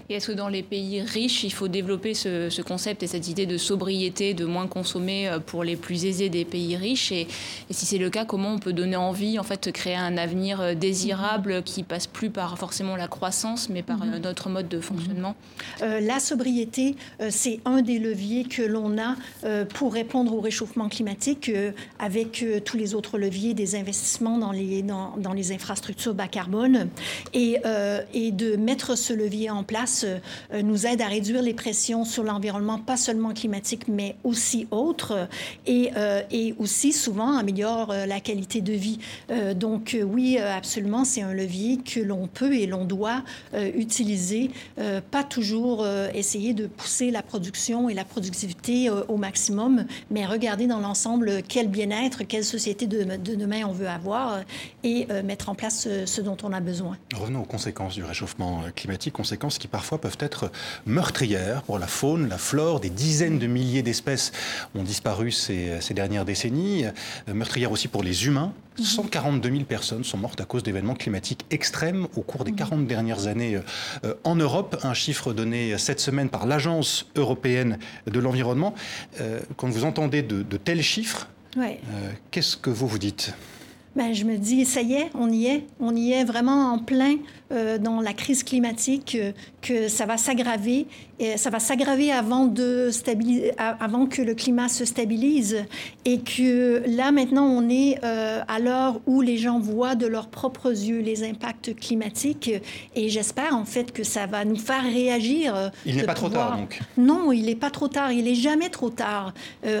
[0.09, 3.45] Et est-ce que dans les pays riches, il faut développer ce, concept et cette idée
[3.45, 7.27] de sobriété, de moins consommer euh, pour les plus aisés des pays riches et,
[7.71, 10.61] si c'est le cas, comment on peut donner envie, en fait, de créer un avenir
[10.61, 14.19] euh, désirable qui passe plus par forcément la croissance, mais par mhm.
[14.19, 15.35] notre mode de fonctionnement?
[15.81, 16.95] La sobriété,
[17.29, 19.15] c'est un des leviers que l'on a
[19.73, 21.51] pour répondre au réchauffement climatique
[21.99, 26.89] avec tous les autres leviers des investissements dans les, dans, dans les infrastructures bas carbone.
[27.33, 27.57] Et,
[28.13, 32.23] et de mettre ce levier en place euh, nous aide à réduire les pressions sur
[32.23, 35.27] l'environnement, pas seulement climatique, mais aussi autres,
[35.65, 38.99] et, euh, et aussi souvent améliore euh, la qualité de vie.
[39.55, 43.23] donc oui, absolument, c'est un levier que l'on peut et l'on doit
[43.75, 44.51] utiliser,
[45.11, 50.79] pas toujours essayer de pousser la production et la productivité au maximum, mais regarder dans
[50.79, 54.39] l'ensemble quel bien-être, quelle société de, de, demain on veut avoir
[54.83, 56.97] et mettre en place ce dont on a besoin.
[57.15, 60.51] Revenons aux conséquences du réchauffement climatique, conséquences qui parfois peuvent être
[60.85, 62.79] meurtrières pour la faune, la flore.
[62.79, 64.31] Des dizaines de milliers d'espèces
[64.75, 66.85] ont disparu ces, dernières décennies.
[66.85, 68.53] Euh, meurtrières aussi pour les humains.
[68.81, 69.55] 142 mhm.
[69.55, 72.87] 000 personnes sont mortes à cause d'événements climatiques extrêmes au cours des 40 mhm.
[72.87, 73.59] dernières années
[74.03, 74.77] euh, en Europe.
[74.83, 78.73] Un chiffre donné cette semaine par l'Agence européenne de l'environnement.
[79.19, 81.27] Euh, quand vous entendez de, tels chiffres,
[82.31, 83.33] qu'est-ce que vous vous dites?
[83.95, 85.63] Ben, je me dis, ça y est, on y est.
[85.79, 87.17] On y est vraiment en plein
[87.51, 89.31] euh, dans la crise climatique, euh,
[89.61, 90.87] que ça va s'aggraver.
[91.21, 92.91] Et ça va s'aggraver avant, de
[93.57, 95.65] avant que le climat se stabilise.
[96.05, 100.27] Et que là, maintenant, on est euh, à l'heure où les gens voient de leurs
[100.27, 102.51] propres yeux les impacts climatiques.
[102.95, 105.71] Et j'espère, en fait, que ça va nous faire réagir.
[105.85, 108.13] Il n'est pas trop tard, donc Non, il n'est pas trop tard.
[108.13, 109.33] Il n'est jamais trop tard.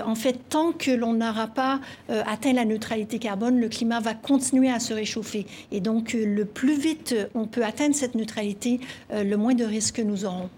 [0.05, 4.69] en fait, tant que l'on n'aura pas atteint la neutralité carbone, le climat va continuer
[4.69, 5.45] à se réchauffer.
[5.71, 8.79] Et donc, le plus vite on peut atteindre cette neutralité,
[9.11, 10.49] euh, le moins de risques nous aurons.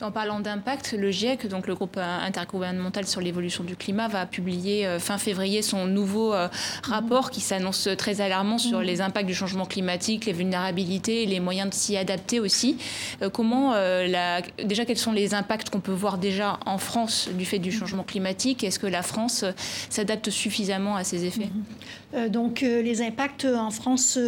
[0.00, 4.86] En parlant d'impact, le GIEC, donc le groupe intergouvernemental sur l'évolution du climat, va publier
[4.86, 6.48] euh, fin février son nouveau euh,
[6.82, 11.40] rapport qui s'annonce très alarmant sur les impacts du changement climatique, les vulnérabilités et les
[11.40, 12.76] moyens de s'y adapter aussi.
[13.22, 13.72] Euh, comment,
[14.64, 18.02] déjà, quels sont les impacts qu'on peut voir déjà en France du fait du changement
[18.02, 18.64] climatique?
[18.64, 19.44] Est-ce que la France
[19.90, 21.48] s'adapte suffisamment à ces effets?
[22.28, 24.18] Donc, les impacts en France,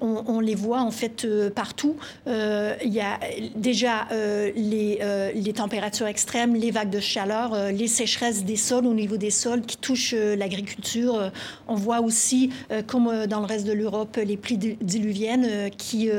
[0.00, 1.96] on, les voit en fait partout.
[2.26, 3.18] Il y a
[3.56, 8.86] déjà les euh, les, températures extrêmes, les vagues de chaleur, euh, les sécheresses des sols
[8.86, 11.30] au niveau des sols qui touchent euh, l'agriculture.
[11.68, 12.50] on voit aussi,
[12.86, 16.10] comme dans le reste de l'Europe, les pluies diluviennes qui,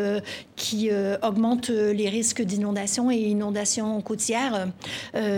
[0.55, 0.89] qui
[1.21, 4.67] augmentent les risques d'inondation et inondations côtières.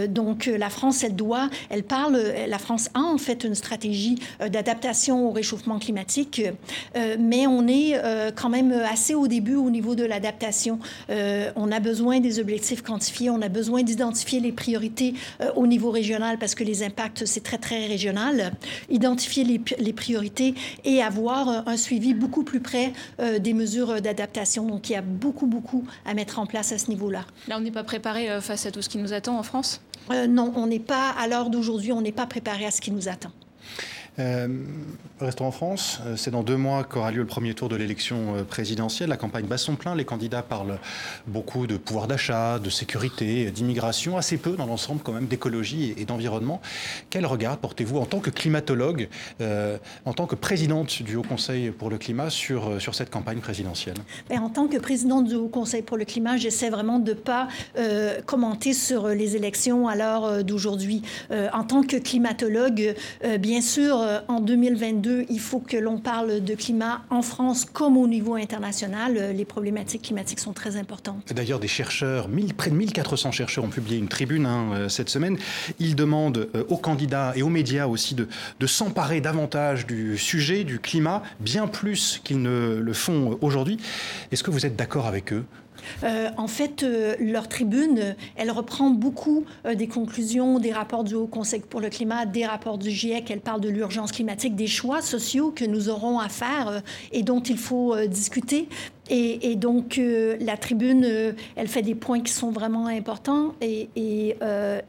[0.09, 5.27] donc la France, elle doit, elle parle, la France a en fait une stratégie d'adaptation
[5.27, 6.41] au réchauffement climatique,
[7.19, 7.99] mais on est
[8.35, 10.79] quand même assez au début au niveau de l'adaptation.
[11.09, 15.91] on a besoin des objectifs quantifiés on a besoin d'identifier les priorités euh, au niveau
[15.91, 18.51] régional parce que les impacts, c'est très, très régional.
[18.89, 24.65] Identifier les, priorités et avoir euh, un suivi beaucoup plus près euh, des mesures d'adaptation.
[24.65, 27.25] Donc, il y a beaucoup, beaucoup à mettre en place à ce niveau-là.
[27.47, 29.81] Là, on n'est pas préparé face à tout ce qui nous attend en France?
[30.29, 33.07] Non, on n'est pas, à l'heure d'aujourd'hui, on n'est pas préparé à ce qui nous
[33.07, 33.31] attend.
[34.19, 34.47] Euh,
[35.19, 35.99] restons en France.
[36.05, 39.09] Euh, c'est dans deux mois qu'aura lieu le premier tour de l'élection euh, présidentielle.
[39.09, 39.95] La campagne bat son plein.
[39.95, 40.77] Les candidats parlent
[41.27, 46.05] beaucoup de pouvoir d'achat, de sécurité, d'immigration, assez peu dans l'ensemble quand même d'écologie et,
[46.05, 46.61] d'environnement.
[47.09, 49.09] Quel regard portez-vous en tant que climatologue,
[50.05, 53.95] en tant que présidente du Haut Conseil pour le climat sur, sur cette campagne présidentielle?
[54.29, 57.15] Ben, En tant que présidente du Haut Conseil pour le climat, j'essaie vraiment de ne
[57.15, 57.47] pas
[58.25, 61.01] commenter sur les élections à l'heure d'aujourd'hui.
[61.31, 62.95] en tant que climatologue,
[63.39, 67.97] bien sûr, euh, en 2022, il faut que l'on parle de climat en France comme
[67.97, 69.15] au niveau international.
[69.17, 71.33] Euh, les problématiques climatiques sont très importantes.
[71.33, 75.37] D'ailleurs, des chercheurs, près de 1400 chercheurs ont publié une tribune hein, euh, cette semaine.
[75.79, 78.27] Ils demandent aux candidats et aux médias aussi de,
[78.59, 83.77] de s'emparer davantage du sujet, du climat, bien plus qu'ils ne le font aujourd'hui.
[84.31, 85.45] Est-ce que vous êtes d'accord avec eux?
[86.03, 91.15] Euh, en fait, euh, leur tribune, elle reprend beaucoup euh, des conclusions des rapports du
[91.15, 93.29] Haut Conseil pour le climat, des rapports du GIEC.
[93.31, 97.41] Elle parle de l'urgence climatique, des choix sociaux que nous aurons à faire et dont
[97.41, 98.67] il faut discuter.
[99.09, 103.89] Et, donc, euh, la tribune, euh, elle fait des points qui sont vraiment importants et,
[103.95, 104.81] et, euh,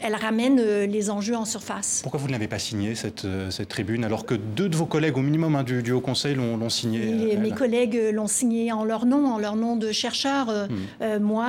[0.00, 2.00] elle ramène les enjeux en surface.
[2.02, 5.16] Pourquoi vous ne l'avez pas signée, cette, cette, tribune, alors que deux de vos collègues,
[5.16, 9.26] au minimum hein, du, Haut Conseil, l'ont signée Mes collègues l'ont signée en leur nom,
[9.26, 10.68] en leur nom de chercheurs.
[10.68, 11.18] Hmm.
[11.20, 11.46] moi,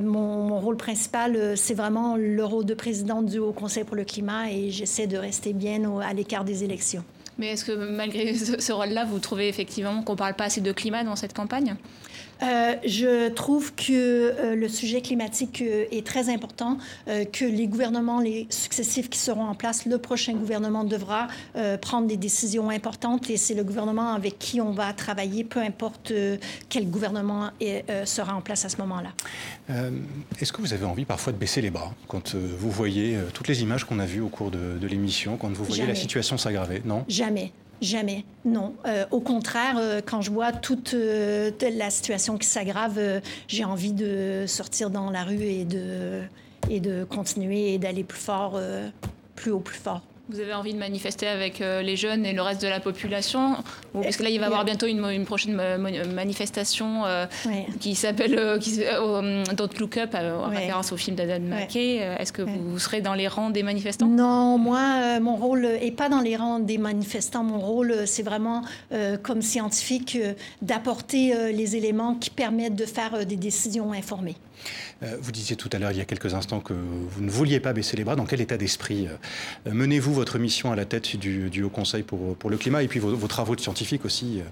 [0.00, 4.04] mon, mon, rôle principal, c'est vraiment le rôle de présidente du Haut Conseil pour le
[4.04, 7.04] climat et j'essaie de rester bien à l'écart des élections.
[7.38, 10.72] Mais est-ce que malgré ce, rôle-là, vous trouvez effectivement qu'on ne parle pas assez de
[10.72, 11.76] climat dans cette campagne?
[12.40, 19.18] Je trouve que le sujet climatique est très important, que les gouvernements, les successifs qui
[19.18, 21.28] seront en place, le prochain gouvernement devra
[21.80, 26.12] prendre des décisions importantes et c'est le gouvernement avec qui on va travailler, peu importe
[26.68, 27.50] quel gouvernement
[28.04, 29.12] sera en place à ce moment-là.
[30.40, 33.62] Est-ce que vous avez envie parfois de baisser les bras quand vous voyez toutes les
[33.62, 36.82] images qu'on a vues au cours de, l'émission, quand vous voyez la situation s'aggraver?
[36.84, 37.04] Non?
[37.08, 37.52] Jamais.
[37.80, 38.74] Jamais, non.
[38.86, 43.00] Euh, au contraire, euh, quand je vois toute euh, la situation qui s'aggrave,
[43.46, 46.22] j'ai envie de sortir dans la rue et de,
[46.68, 48.60] et de continuer et d'aller plus fort,
[49.36, 50.02] plus haut, plus fort.
[50.30, 53.56] Vous avez envie de manifester avec euh, les jeunes et le reste de la population
[53.94, 55.56] Parce que là, il va y avoir bientôt une, prochaine
[56.14, 57.24] manifestation euh,
[57.80, 58.58] qui s'appelle euh,
[59.54, 61.96] Don't Look Up, en référence au film d'Adam McKay.
[62.18, 64.06] Est-ce que vous, serez dans les rangs des manifestants?
[64.06, 67.44] Non, moi, mon rôle n'est pas dans les rangs des manifestants.
[67.44, 68.62] Mon rôle, c'est vraiment,
[69.22, 70.18] comme scientifique,
[70.60, 74.36] d'apporter les éléments qui permettent de faire des décisions informées.
[75.02, 77.60] Euh, vous disiez tout à l'heure, il y a quelques instants, que vous ne vouliez
[77.60, 78.16] pas baisser les bras.
[78.16, 82.50] Dans quel état d'esprit euh, menez-vous votre mission à la tête du, Haut Conseil pour,
[82.50, 84.44] le climat et puis vos, travaux de scientifiques aussi euh,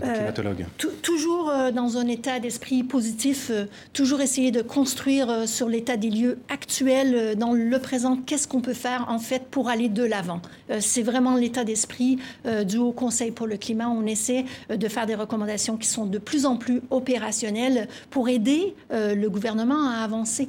[0.00, 0.66] climatologue
[1.02, 3.50] Toujours dans un état d'esprit positif,
[3.92, 8.74] toujours essayer de construire sur l'état des lieux actuels, dans le présent, qu'est-ce qu'on peut
[8.74, 10.40] faire en fait pour aller de l'avant?
[10.80, 12.18] C'est vraiment l'état d'esprit
[12.66, 13.88] du Haut Conseil pour le climat.
[13.88, 18.74] On essaie de faire des recommandations qui sont de plus en plus opérationnelles pour aider
[18.90, 20.48] le gouvernement à avancer.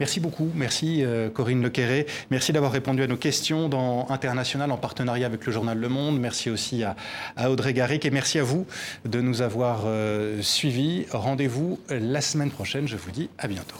[0.00, 0.50] Merci beaucoup.
[0.54, 2.06] Merci euh, Corinne Lequerré.
[2.30, 6.18] Merci d'avoir répondu à nos questions dans International en partenariat avec le journal Le Monde.
[6.20, 6.96] Merci aussi à,
[7.48, 8.66] Audrey Garrick et merci à vous
[9.04, 11.06] de nous avoir euh, suivis.
[11.10, 12.88] Rendez-vous la semaine prochaine.
[12.88, 13.78] Je vous dis à bientôt.